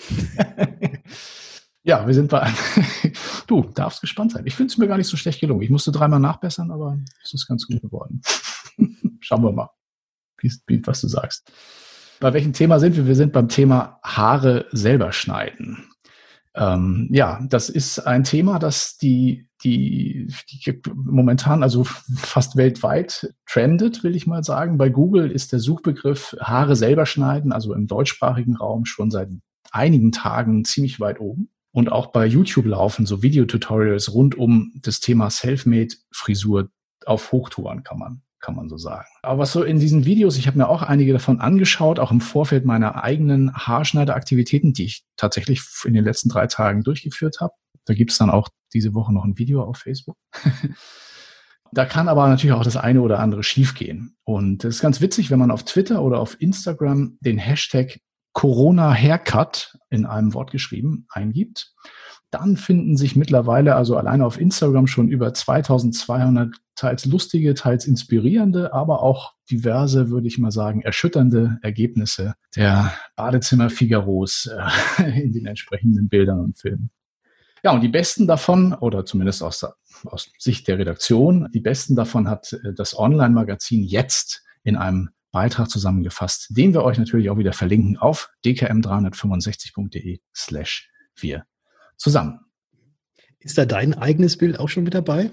ja, 1.83 2.05
wir 2.05 2.13
sind 2.13 2.29
bei. 2.29 2.51
du 3.47 3.63
darfst 3.73 4.01
gespannt 4.01 4.33
sein. 4.33 4.45
Ich 4.45 4.55
finde 4.55 4.71
es 4.71 4.77
mir 4.77 4.87
gar 4.87 4.97
nicht 4.97 5.07
so 5.07 5.17
schlecht 5.17 5.39
gelungen. 5.39 5.63
Ich 5.63 5.71
musste 5.71 5.91
dreimal 5.91 6.19
nachbessern, 6.19 6.69
aber 6.69 6.99
es 7.23 7.33
ist 7.33 7.47
ganz 7.47 7.65
gut 7.65 7.81
geworden. 7.81 8.21
Schauen 9.21 9.43
wir 9.43 9.51
mal, 9.51 9.69
wie, 10.41 10.81
was 10.85 11.01
du 11.01 11.07
sagst. 11.07 11.51
Bei 12.19 12.33
welchem 12.33 12.51
Thema 12.51 12.79
sind 12.79 12.97
wir? 12.97 13.07
Wir 13.07 13.15
sind 13.15 13.31
beim 13.31 13.47
Thema 13.47 13.99
Haare 14.03 14.65
selber 14.71 15.13
schneiden. 15.13 15.89
Ähm, 16.53 17.07
ja, 17.11 17.39
das 17.49 17.69
ist 17.69 17.99
ein 17.99 18.25
Thema, 18.25 18.59
das 18.59 18.97
die, 18.97 19.47
die, 19.63 20.27
die 20.49 20.81
momentan, 20.93 21.63
also 21.63 21.85
fast 21.85 22.57
weltweit 22.57 23.33
trendet, 23.45 24.03
will 24.03 24.17
ich 24.17 24.27
mal 24.27 24.43
sagen. 24.43 24.77
Bei 24.77 24.89
Google 24.89 25.31
ist 25.31 25.53
der 25.53 25.59
Suchbegriff 25.59 26.35
Haare 26.41 26.75
selber 26.75 27.05
schneiden, 27.05 27.53
also 27.53 27.73
im 27.73 27.87
deutschsprachigen 27.87 28.57
Raum 28.57 28.83
schon 28.83 29.11
seit 29.11 29.29
einigen 29.71 30.11
Tagen 30.11 30.65
ziemlich 30.65 30.99
weit 30.99 31.21
oben. 31.21 31.49
Und 31.71 31.89
auch 31.89 32.07
bei 32.07 32.25
YouTube 32.25 32.65
laufen 32.65 33.05
so 33.05 33.21
Videotutorials 33.23 34.13
rund 34.13 34.35
um 34.35 34.73
das 34.81 34.99
Thema 34.99 35.29
Selfmade 35.29 35.95
Frisur 36.11 36.69
auf 37.05 37.31
Hochtouren, 37.31 37.83
kann 37.83 37.99
man 37.99 38.21
kann 38.39 38.55
man 38.55 38.69
so 38.69 38.77
sagen. 38.77 39.07
Aber 39.21 39.39
was 39.39 39.51
so 39.51 39.63
in 39.63 39.79
diesen 39.79 40.05
Videos, 40.05 40.37
ich 40.37 40.47
habe 40.47 40.57
mir 40.57 40.69
auch 40.69 40.81
einige 40.81 41.13
davon 41.13 41.39
angeschaut, 41.39 41.99
auch 41.99 42.11
im 42.11 42.21
Vorfeld 42.21 42.65
meiner 42.65 43.03
eigenen 43.03 43.53
Haarschneideraktivitäten, 43.53 44.73
die 44.73 44.85
ich 44.85 45.03
tatsächlich 45.17 45.61
in 45.85 45.93
den 45.93 46.03
letzten 46.03 46.29
drei 46.29 46.47
Tagen 46.47 46.83
durchgeführt 46.83 47.41
habe. 47.41 47.53
Da 47.85 47.93
gibt 47.93 48.11
es 48.11 48.17
dann 48.17 48.29
auch 48.29 48.49
diese 48.73 48.93
Woche 48.93 49.13
noch 49.13 49.25
ein 49.25 49.37
Video 49.37 49.63
auf 49.63 49.77
Facebook. 49.77 50.17
da 51.71 51.85
kann 51.85 52.07
aber 52.07 52.27
natürlich 52.27 52.55
auch 52.55 52.63
das 52.63 52.77
eine 52.77 53.01
oder 53.01 53.19
andere 53.19 53.43
schiefgehen. 53.43 54.15
Und 54.23 54.63
das 54.63 54.75
ist 54.75 54.81
ganz 54.81 55.01
witzig, 55.01 55.31
wenn 55.31 55.39
man 55.39 55.51
auf 55.51 55.63
Twitter 55.63 56.01
oder 56.01 56.19
auf 56.19 56.39
Instagram 56.39 57.17
den 57.21 57.37
Hashtag 57.37 57.99
Corona 58.33 58.93
Haircut 58.93 59.77
in 59.89 60.05
einem 60.05 60.33
Wort 60.33 60.51
geschrieben 60.51 61.07
eingibt 61.09 61.73
dann 62.31 62.57
finden 62.57 62.95
sich 62.95 63.15
mittlerweile 63.15 63.75
also 63.75 63.97
alleine 63.97 64.25
auf 64.25 64.39
Instagram 64.39 64.87
schon 64.87 65.09
über 65.09 65.33
2200 65.33 66.55
teils 66.75 67.05
lustige, 67.05 67.53
teils 67.55 67.85
inspirierende, 67.85 68.73
aber 68.73 69.01
auch 69.01 69.33
diverse, 69.49 70.09
würde 70.09 70.27
ich 70.27 70.37
mal 70.37 70.51
sagen, 70.51 70.81
erschütternde 70.81 71.59
Ergebnisse 71.61 72.35
der 72.55 72.93
Badezimmer 73.15 73.69
Figaros 73.69 74.49
äh, 74.97 75.21
in 75.21 75.33
den 75.33 75.45
entsprechenden 75.45 76.07
Bildern 76.07 76.39
und 76.39 76.57
Filmen. 76.57 76.91
Ja, 77.63 77.71
und 77.71 77.81
die 77.81 77.89
besten 77.89 78.27
davon, 78.27 78.73
oder 78.73 79.05
zumindest 79.05 79.43
aus, 79.43 79.65
aus 80.05 80.31
Sicht 80.37 80.67
der 80.67 80.77
Redaktion, 80.77 81.49
die 81.53 81.59
besten 81.59 81.95
davon 81.95 82.29
hat 82.29 82.53
äh, 82.53 82.73
das 82.73 82.97
Online-Magazin 82.97 83.83
jetzt 83.83 84.43
in 84.63 84.77
einem 84.77 85.09
Beitrag 85.31 85.69
zusammengefasst, 85.69 86.47
den 86.51 86.73
wir 86.73 86.83
euch 86.83 86.97
natürlich 86.97 87.29
auch 87.29 87.37
wieder 87.37 87.53
verlinken 87.53 87.97
auf 87.97 88.31
dkm365.de 88.45 90.21
slash 90.33 90.89
wir 91.15 91.45
zusammen. 91.99 92.39
Ist 93.41 93.57
da 93.57 93.65
dein 93.65 93.93
eigenes 93.93 94.37
Bild 94.37 94.59
auch 94.59 94.67
schon 94.67 94.83
mit 94.83 94.93
dabei? 94.93 95.31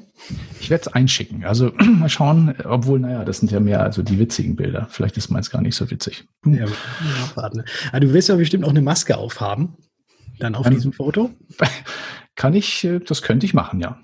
Ich 0.61 0.71
werde 0.71 0.83
es 0.83 0.89
einschicken. 0.89 1.45
Also 1.45 1.73
mal 1.99 2.09
schauen, 2.09 2.55
obwohl, 2.65 3.01
naja, 3.01 3.25
das 3.25 3.39
sind 3.39 3.51
ja 3.51 3.59
mehr 3.59 3.83
also 3.83 4.03
die 4.03 4.19
witzigen 4.19 4.55
Bilder. 4.55 4.87
Vielleicht 4.91 5.17
ist 5.17 5.31
meins 5.31 5.51
gar 5.51 5.61
nicht 5.61 5.75
so 5.75 5.91
witzig. 5.91 6.25
Ja, 6.45 6.67
warten. 7.35 7.65
Aber 7.89 8.01
du 8.01 8.13
wirst 8.13 8.29
ja 8.29 8.37
bestimmt 8.37 8.65
auch 8.65 8.71
eine 8.71 8.83
Maske 8.83 9.17
aufhaben. 9.17 9.77
Dann 10.39 10.55
auf 10.55 10.67
ähm, 10.67 10.75
diesem 10.75 10.93
Foto. 10.93 11.31
Kann 12.37 12.55
ich, 12.55 12.85
äh, 12.85 13.01
das 13.01 13.23
könnte 13.23 13.47
ich 13.47 13.55
machen, 13.55 13.81
ja. 13.81 13.99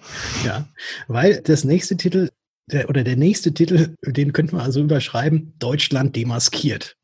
Ja, 0.45 0.67
weil 1.07 1.41
das 1.43 1.65
nächste 1.65 1.97
Titel, 1.97 2.31
der, 2.67 2.89
oder 2.89 3.05
der 3.05 3.17
nächste 3.17 3.53
Titel, 3.53 3.95
den 4.05 4.33
könnten 4.33 4.57
wir 4.57 4.63
also 4.63 4.81
überschreiben, 4.81 5.55
Deutschland 5.59 6.17
demaskiert. 6.17 6.97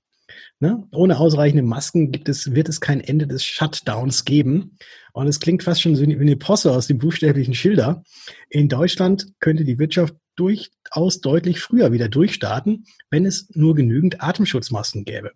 Ne? 0.61 0.89
Ohne 0.91 1.21
ausreichende 1.21 1.63
Masken 1.63 2.11
gibt 2.11 2.29
es, 2.29 2.53
wird 2.53 2.69
es 2.69 2.81
kein 2.81 3.01
Ende 3.01 3.29
des 3.29 3.45
Shutdowns 3.45 4.25
geben. 4.25 4.77
Und 5.13 5.29
es 5.29 5.39
klingt 5.39 5.63
fast 5.63 5.83
schon 5.83 5.97
wie 5.97 6.17
eine 6.17 6.37
Posse 6.37 6.73
aus 6.73 6.89
dem 6.89 6.99
buchstäblichen 6.99 7.55
Schilder. 7.55 8.03
In 8.51 8.69
Deutschland 8.69 9.29
könnte 9.39 9.65
die 9.65 9.79
Wirtschaft 9.79 10.15
durchaus 10.35 11.21
deutlich 11.21 11.61
früher 11.61 11.93
wieder 11.93 12.09
durchstarten, 12.09 12.87
wenn 13.11 13.25
es 13.25 13.49
nur 13.55 13.77
genügend 13.77 14.21
Atemschutzmasken 14.21 15.05
gäbe. 15.05 15.31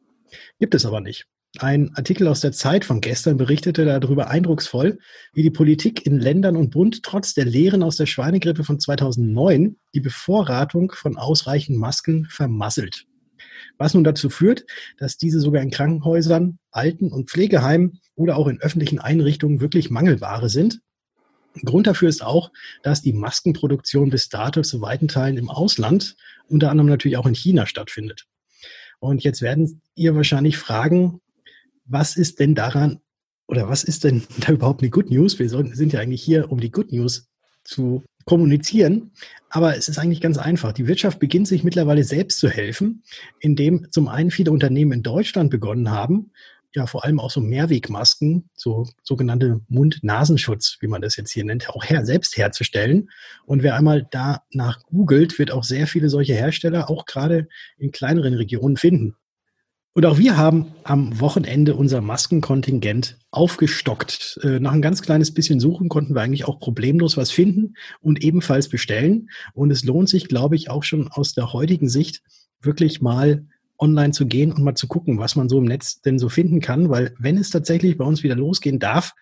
Gibt 0.58 0.74
es 0.74 0.87
aber 0.87 1.00
nicht. 1.00 1.26
Ein 1.58 1.94
Artikel 1.94 2.26
aus 2.28 2.40
der 2.40 2.52
Zeit 2.52 2.85
von 2.85 3.00
gestern 3.00 3.37
berichtete 3.37 3.85
darüber 3.85 4.28
eindrucksvoll, 4.28 4.98
wie 5.35 5.42
die 5.42 5.50
Politik 5.50 6.06
in 6.06 6.18
Ländern 6.18 6.56
und 6.56 6.70
Bund 6.70 7.02
trotz 7.02 7.35
der 7.35 7.44
Lehren 7.44 7.82
aus 7.82 7.96
der 7.96 8.06
Schweinegrippe 8.06 8.64
von 8.64 8.80
2009 8.80 9.76
die 9.94 10.00
Bevorratung 10.00 10.92
von 10.92 11.16
ausreichend 11.16 11.78
Masken 11.78 12.24
vermasselt 12.24 13.06
was 13.82 13.94
nun 13.94 14.04
dazu 14.04 14.30
führt, 14.30 14.64
dass 14.96 15.18
diese 15.18 15.40
sogar 15.40 15.60
in 15.60 15.70
Krankenhäusern, 15.70 16.58
Alten- 16.70 17.10
und 17.10 17.28
Pflegeheimen 17.28 18.00
oder 18.14 18.36
auch 18.36 18.46
in 18.46 18.60
öffentlichen 18.60 19.00
Einrichtungen 19.00 19.60
wirklich 19.60 19.90
Mangelware 19.90 20.48
sind. 20.48 20.80
Grund 21.64 21.88
dafür 21.88 22.08
ist 22.08 22.22
auch, 22.22 22.52
dass 22.82 23.02
die 23.02 23.12
Maskenproduktion 23.12 24.08
bis 24.08 24.28
dato 24.28 24.62
zu 24.62 24.80
weiten 24.80 25.08
Teilen 25.08 25.36
im 25.36 25.50
Ausland, 25.50 26.16
unter 26.48 26.70
anderem 26.70 26.88
natürlich 26.88 27.16
auch 27.16 27.26
in 27.26 27.34
China 27.34 27.66
stattfindet. 27.66 28.26
Und 29.00 29.24
jetzt 29.24 29.42
werden 29.42 29.82
ihr 29.96 30.14
wahrscheinlich 30.14 30.56
fragen, 30.56 31.20
was 31.84 32.16
ist 32.16 32.38
denn 32.38 32.54
daran 32.54 33.00
oder 33.48 33.68
was 33.68 33.82
ist 33.82 34.04
denn 34.04 34.22
da 34.38 34.52
überhaupt 34.52 34.82
eine 34.82 34.90
Good 34.90 35.10
News? 35.10 35.40
Wir 35.40 35.48
sind 35.48 35.92
ja 35.92 35.98
eigentlich 35.98 36.22
hier, 36.22 36.52
um 36.52 36.60
die 36.60 36.70
Good 36.70 36.92
News 36.92 37.26
zu 37.64 38.04
kommunizieren. 38.24 39.12
Aber 39.50 39.76
es 39.76 39.88
ist 39.88 39.98
eigentlich 39.98 40.20
ganz 40.20 40.38
einfach. 40.38 40.72
Die 40.72 40.87
Wirtschaft 40.87 41.18
beginnt 41.18 41.46
sich 41.48 41.64
mittlerweile 41.64 42.04
selbst 42.04 42.38
zu 42.38 42.48
helfen, 42.48 43.02
indem 43.40 43.90
zum 43.90 44.08
einen 44.08 44.30
viele 44.30 44.50
Unternehmen 44.50 44.92
in 44.92 45.02
Deutschland 45.02 45.50
begonnen 45.50 45.90
haben, 45.90 46.30
ja 46.74 46.87
vor 46.87 47.04
allem 47.04 47.20
auch 47.20 47.30
so 47.30 47.40
Mehrwegmasken, 47.40 48.48
so 48.54 48.87
sogenannte 49.02 49.61
Mund-Nasenschutz, 49.68 50.78
wie 50.80 50.87
man 50.87 51.02
das 51.02 51.16
jetzt 51.16 51.32
hier 51.32 51.44
nennt, 51.44 51.68
auch 51.68 51.85
her, 51.85 52.04
selbst 52.06 52.37
herzustellen. 52.37 53.11
Und 53.44 53.62
wer 53.62 53.76
einmal 53.76 54.06
danach 54.11 54.82
googelt, 54.85 55.38
wird 55.38 55.50
auch 55.50 55.64
sehr 55.64 55.87
viele 55.87 56.08
solche 56.08 56.35
Hersteller 56.35 56.88
auch 56.88 57.04
gerade 57.04 57.48
in 57.78 57.92
kleineren 57.92 58.35
Regionen 58.35 58.76
finden. 58.76 59.16
Und 59.94 60.07
auch 60.07 60.16
wir 60.16 60.38
haben 60.38 60.72
am 60.85 61.20
Wochenende 61.20 61.76
unser 61.76 62.00
Maskenkontingent 62.00 63.18
aufgestockt. 63.31 64.40
Äh, 64.42 64.59
nach 64.59 64.72
ein 64.72 64.81
ganz 64.81 65.02
kleines 65.02 65.35
bisschen 65.35 65.61
Suchen 65.61 65.90
konnten 65.90 66.14
wir 66.14 66.22
eigentlich 66.22 66.46
auch 66.46 66.59
problemlos 66.61 67.18
was 67.18 67.31
finden 67.31 67.74
und 68.00 68.22
ebenfalls 68.22 68.70
bestellen. 68.70 69.28
Und 69.52 69.70
es 69.70 69.85
lohnt 69.85 70.09
sich, 70.09 70.28
glaube 70.28 70.57
ich, 70.57 70.70
auch 70.70 70.83
schon 70.83 71.09
aus 71.09 71.35
der 71.35 71.52
heutigen 71.52 71.90
Sicht 71.90 72.22
wirklich 72.62 73.02
mal 73.02 73.44
online 73.78 74.12
zu 74.12 74.26
gehen 74.26 74.52
und 74.52 74.62
mal 74.62 74.76
zu 74.76 74.87
gucken, 74.87 75.18
was 75.18 75.37
man 75.37 75.50
so 75.50 75.59
im 75.59 75.64
Netz 75.64 76.00
denn 76.00 76.18
so 76.18 76.31
finden 76.31 76.61
kann. 76.61 76.88
Weil 76.88 77.14
wenn 77.18 77.37
es 77.37 77.50
tatsächlich 77.50 77.98
bei 77.98 78.05
uns 78.07 78.22
wieder 78.22 78.37
losgehen 78.37 78.78
darf, 78.78 79.12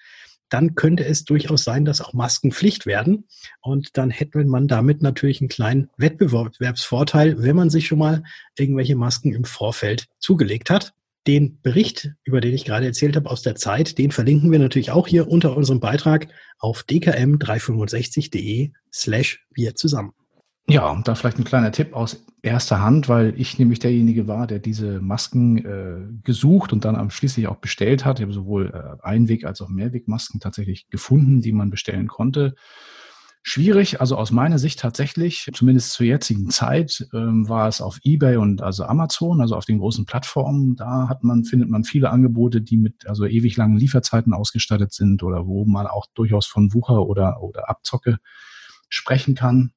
dann 0.50 0.74
könnte 0.74 1.04
es 1.04 1.24
durchaus 1.24 1.64
sein, 1.64 1.84
dass 1.84 2.00
auch 2.00 2.12
Masken 2.12 2.52
Pflicht 2.52 2.84
werden. 2.84 3.24
Und 3.60 3.96
dann 3.96 4.10
hätte 4.10 4.44
man 4.44 4.68
damit 4.68 5.00
natürlich 5.00 5.40
einen 5.40 5.48
kleinen 5.48 5.88
Wettbewerbsvorteil, 5.96 7.42
wenn 7.42 7.56
man 7.56 7.70
sich 7.70 7.86
schon 7.86 7.98
mal 7.98 8.24
irgendwelche 8.58 8.96
Masken 8.96 9.32
im 9.32 9.44
Vorfeld 9.44 10.08
zugelegt 10.18 10.68
hat. 10.68 10.92
Den 11.26 11.60
Bericht, 11.62 12.12
über 12.24 12.40
den 12.40 12.54
ich 12.54 12.64
gerade 12.64 12.86
erzählt 12.86 13.14
habe 13.16 13.30
aus 13.30 13.42
der 13.42 13.54
Zeit, 13.54 13.98
den 13.98 14.10
verlinken 14.10 14.50
wir 14.50 14.58
natürlich 14.58 14.90
auch 14.90 15.06
hier 15.06 15.28
unter 15.28 15.56
unserem 15.56 15.80
Beitrag 15.80 16.28
auf 16.58 16.82
dkm365.de 16.82 18.72
slash 18.92 19.44
wir 19.54 19.74
zusammen. 19.74 20.12
Ja, 20.68 20.88
und 20.90 21.08
da 21.08 21.14
vielleicht 21.16 21.38
ein 21.38 21.44
kleiner 21.44 21.72
Tipp 21.72 21.94
aus 21.94 22.24
erster 22.42 22.80
Hand, 22.80 23.08
weil 23.08 23.34
ich 23.36 23.58
nämlich 23.58 23.80
derjenige 23.80 24.28
war, 24.28 24.46
der 24.46 24.60
diese 24.60 25.00
Masken 25.00 25.58
äh, 25.58 26.22
gesucht 26.22 26.72
und 26.72 26.84
dann 26.84 27.10
schließlich 27.10 27.48
auch 27.48 27.56
bestellt 27.56 28.04
hat. 28.04 28.20
Ich 28.20 28.22
habe 28.22 28.32
sowohl 28.32 28.66
äh, 28.72 29.04
Einweg- 29.06 29.44
als 29.46 29.60
auch 29.60 29.68
Mehrwegmasken 29.68 30.38
tatsächlich 30.38 30.88
gefunden, 30.88 31.40
die 31.40 31.52
man 31.52 31.70
bestellen 31.70 32.06
konnte. 32.06 32.54
Schwierig, 33.42 34.00
also 34.00 34.16
aus 34.16 34.30
meiner 34.32 34.58
Sicht 34.58 34.78
tatsächlich, 34.80 35.48
zumindest 35.54 35.92
zur 35.92 36.06
jetzigen 36.06 36.50
Zeit, 36.50 37.08
ähm, 37.14 37.48
war 37.48 37.66
es 37.68 37.80
auf 37.80 37.98
eBay 38.04 38.36
und 38.36 38.62
also 38.62 38.84
Amazon, 38.84 39.40
also 39.40 39.56
auf 39.56 39.64
den 39.64 39.78
großen 39.78 40.04
Plattformen. 40.04 40.76
Da 40.76 41.08
hat 41.08 41.24
man, 41.24 41.44
findet 41.44 41.70
man 41.70 41.82
viele 41.84 42.10
Angebote, 42.10 42.60
die 42.60 42.76
mit 42.76 43.06
also 43.08 43.24
ewig 43.26 43.56
langen 43.56 43.76
Lieferzeiten 43.78 44.34
ausgestattet 44.34 44.92
sind 44.92 45.22
oder 45.22 45.46
wo 45.46 45.64
man 45.64 45.86
auch 45.86 46.06
durchaus 46.14 46.46
von 46.46 46.72
Wucher 46.74 47.06
oder, 47.06 47.42
oder 47.42 47.68
Abzocke 47.70 48.18
sprechen 48.90 49.34
kann. 49.34 49.72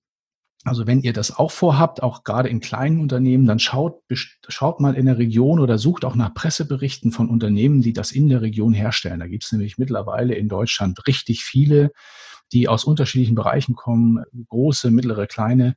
Also 0.65 0.88
wenn 0.88 1.02
ihr 1.02 1.12
das 1.12 1.36
auch 1.36 1.52
vorhabt, 1.52 2.02
auch 2.02 2.23
gerade 2.23 2.47
in 2.47 2.62
kleinen 2.62 3.02
Unternehmen, 3.02 3.45
dann 3.45 3.60
schaut, 3.60 4.02
schaut 4.47 4.80
mal 4.80 4.95
in 4.95 5.06
der 5.06 5.17
Region 5.17 5.60
oder 5.60 5.78
sucht 5.78 6.06
auch 6.06 6.15
nach 6.15 6.34
Presseberichten 6.34 7.12
von 7.12 7.30
Unternehmen, 7.30 7.82
die 7.82 7.91
das 7.91 8.13
in 8.13 8.30
der 8.30 8.41
Region 8.41 8.73
herstellen. 8.73 9.19
Da 9.19 9.28
gibt 9.28 9.43
es 9.43 9.52
nämlich 9.52 9.78
mittlerweile 9.78 10.36
in 10.36 10.47
Deutschland 10.47 11.06
richtig 11.06 11.43
viele 11.43 11.91
die 12.53 12.67
aus 12.67 12.83
unterschiedlichen 12.83 13.35
Bereichen 13.35 13.75
kommen, 13.75 14.23
große, 14.47 14.91
mittlere, 14.91 15.27
kleine, 15.27 15.75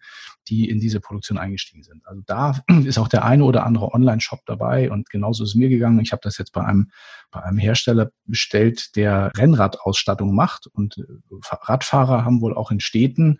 die 0.48 0.68
in 0.68 0.78
diese 0.78 1.00
Produktion 1.00 1.38
eingestiegen 1.38 1.82
sind. 1.82 2.06
Also 2.06 2.22
da 2.26 2.60
ist 2.84 2.98
auch 2.98 3.08
der 3.08 3.24
eine 3.24 3.44
oder 3.44 3.64
andere 3.64 3.92
Online-Shop 3.92 4.40
dabei 4.46 4.90
und 4.90 5.10
genauso 5.10 5.44
ist 5.44 5.50
es 5.50 5.54
mir 5.56 5.68
gegangen. 5.68 6.00
Ich 6.00 6.12
habe 6.12 6.20
das 6.22 6.38
jetzt 6.38 6.52
bei 6.52 6.64
einem, 6.64 6.90
bei 7.30 7.42
einem 7.42 7.58
Hersteller 7.58 8.10
bestellt, 8.26 8.94
der 8.94 9.32
Rennradausstattung 9.36 10.34
macht 10.34 10.66
und 10.66 10.98
äh, 10.98 11.02
Radfahrer 11.42 12.24
haben 12.24 12.42
wohl 12.42 12.54
auch 12.54 12.70
in 12.70 12.80
Städten 12.80 13.38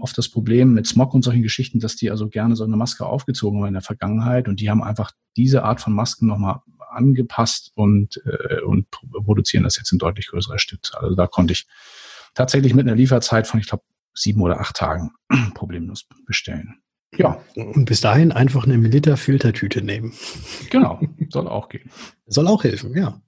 oft 0.00 0.18
das 0.18 0.28
Problem 0.28 0.74
mit 0.74 0.88
Smog 0.88 1.14
und 1.14 1.22
solchen 1.22 1.42
Geschichten, 1.42 1.78
dass 1.78 1.94
die 1.94 2.10
also 2.10 2.28
gerne 2.28 2.56
so 2.56 2.64
eine 2.64 2.76
Maske 2.76 3.06
aufgezogen 3.06 3.60
haben 3.60 3.68
in 3.68 3.74
der 3.74 3.82
Vergangenheit 3.82 4.48
und 4.48 4.60
die 4.60 4.68
haben 4.68 4.82
einfach 4.82 5.12
diese 5.36 5.62
Art 5.62 5.80
von 5.80 5.92
Masken 5.92 6.26
nochmal 6.26 6.60
angepasst 6.90 7.72
und, 7.74 8.20
äh, 8.24 8.60
und 8.60 8.86
produzieren 8.90 9.64
das 9.64 9.76
jetzt 9.76 9.92
in 9.92 9.98
deutlich 9.98 10.28
größerer 10.28 10.58
Stückzahl. 10.58 11.02
Also 11.02 11.14
da 11.14 11.26
konnte 11.26 11.52
ich 11.52 11.66
tatsächlich 12.34 12.74
mit 12.74 12.86
einer 12.86 12.96
Lieferzeit 12.96 13.46
von, 13.46 13.60
ich 13.60 13.68
glaube, 13.68 13.84
sieben 14.14 14.42
oder 14.42 14.60
acht 14.60 14.76
Tagen 14.76 15.10
problemlos 15.54 16.06
bestellen. 16.26 16.80
Ja. 17.16 17.40
Und 17.54 17.84
bis 17.84 18.00
dahin 18.00 18.32
einfach 18.32 18.64
eine 18.64 18.78
Milliliter-Filtertüte 18.78 19.82
nehmen. 19.82 20.12
Genau, 20.70 21.00
soll 21.28 21.48
auch 21.48 21.68
gehen. 21.68 21.90
Soll 22.26 22.48
auch 22.48 22.64
helfen, 22.64 22.96
ja. 22.96 23.20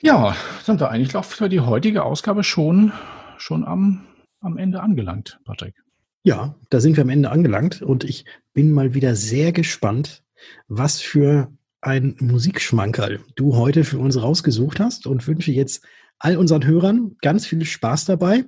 Ja, 0.00 0.34
sind 0.62 0.80
wir 0.80 0.90
eigentlich 0.90 1.16
auch 1.16 1.24
für 1.24 1.48
die 1.48 1.60
heutige 1.60 2.04
Ausgabe 2.04 2.44
schon, 2.44 2.92
schon 3.36 3.64
am, 3.64 4.06
am 4.40 4.56
Ende 4.56 4.80
angelangt, 4.80 5.40
Patrick. 5.44 5.74
Ja, 6.22 6.54
da 6.70 6.80
sind 6.80 6.96
wir 6.96 7.02
am 7.02 7.10
Ende 7.10 7.30
angelangt 7.30 7.82
und 7.82 8.04
ich 8.04 8.24
bin 8.52 8.72
mal 8.72 8.94
wieder 8.94 9.14
sehr 9.14 9.52
gespannt, 9.52 10.22
was 10.66 11.00
für 11.00 11.52
ein 11.80 12.16
Musikschmankerl 12.20 13.20
du 13.36 13.56
heute 13.56 13.84
für 13.84 13.98
uns 13.98 14.20
rausgesucht 14.20 14.80
hast 14.80 15.06
und 15.06 15.26
wünsche 15.26 15.52
jetzt 15.52 15.84
all 16.18 16.36
unseren 16.36 16.64
Hörern 16.64 17.16
ganz 17.20 17.46
viel 17.46 17.64
Spaß 17.64 18.04
dabei. 18.04 18.44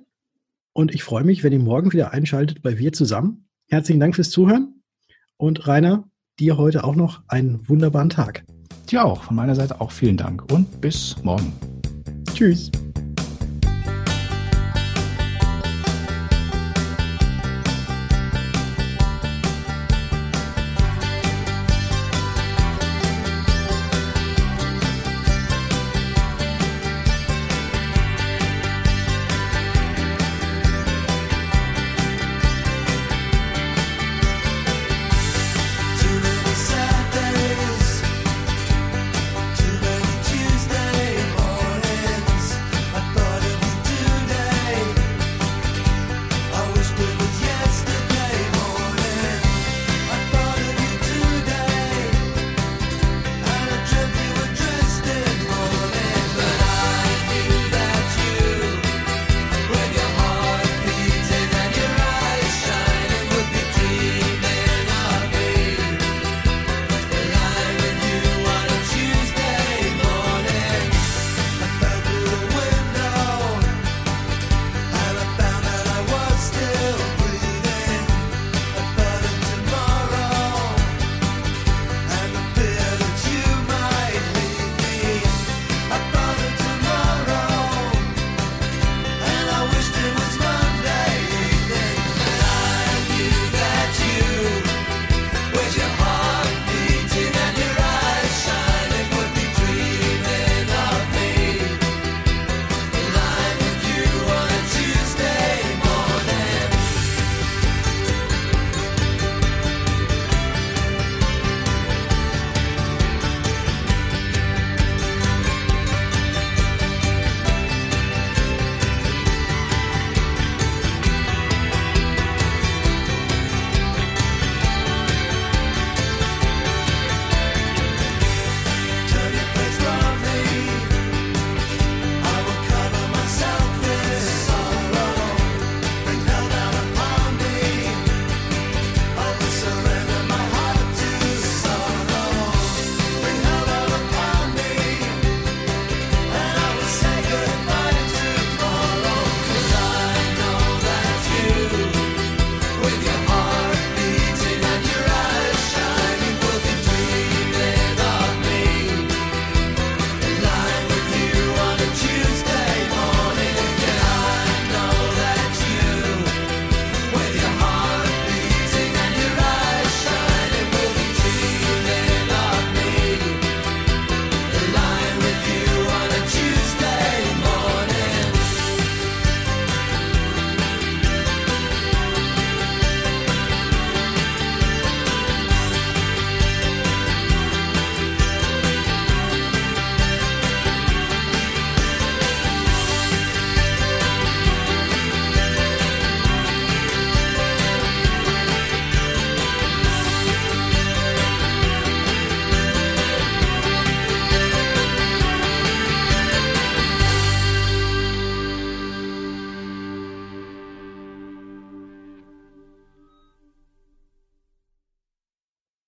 Und 0.73 0.95
ich 0.95 1.03
freue 1.03 1.25
mich, 1.25 1.43
wenn 1.43 1.53
ihr 1.53 1.59
morgen 1.59 1.93
wieder 1.93 2.13
einschaltet 2.13 2.63
bei 2.63 2.79
Wir 2.79 2.93
zusammen. 2.93 3.49
Herzlichen 3.69 4.01
Dank 4.01 4.15
fürs 4.15 4.31
Zuhören. 4.31 4.83
Und 5.37 5.67
Rainer, 5.67 6.09
dir 6.39 6.57
heute 6.57 6.85
auch 6.85 6.97
noch 6.97 7.23
einen 7.29 7.69
wunderbaren 7.69 8.11
Tag. 8.11 8.45
Dir 8.91 9.05
auch. 9.05 9.25
Von 9.25 9.37
meiner 9.37 9.55
Seite 9.55 9.81
auch 9.81 9.93
vielen 9.93 10.17
Dank 10.17 10.51
und 10.53 10.81
bis 10.81 11.17
morgen. 11.23 11.53
Tschüss. 12.35 12.71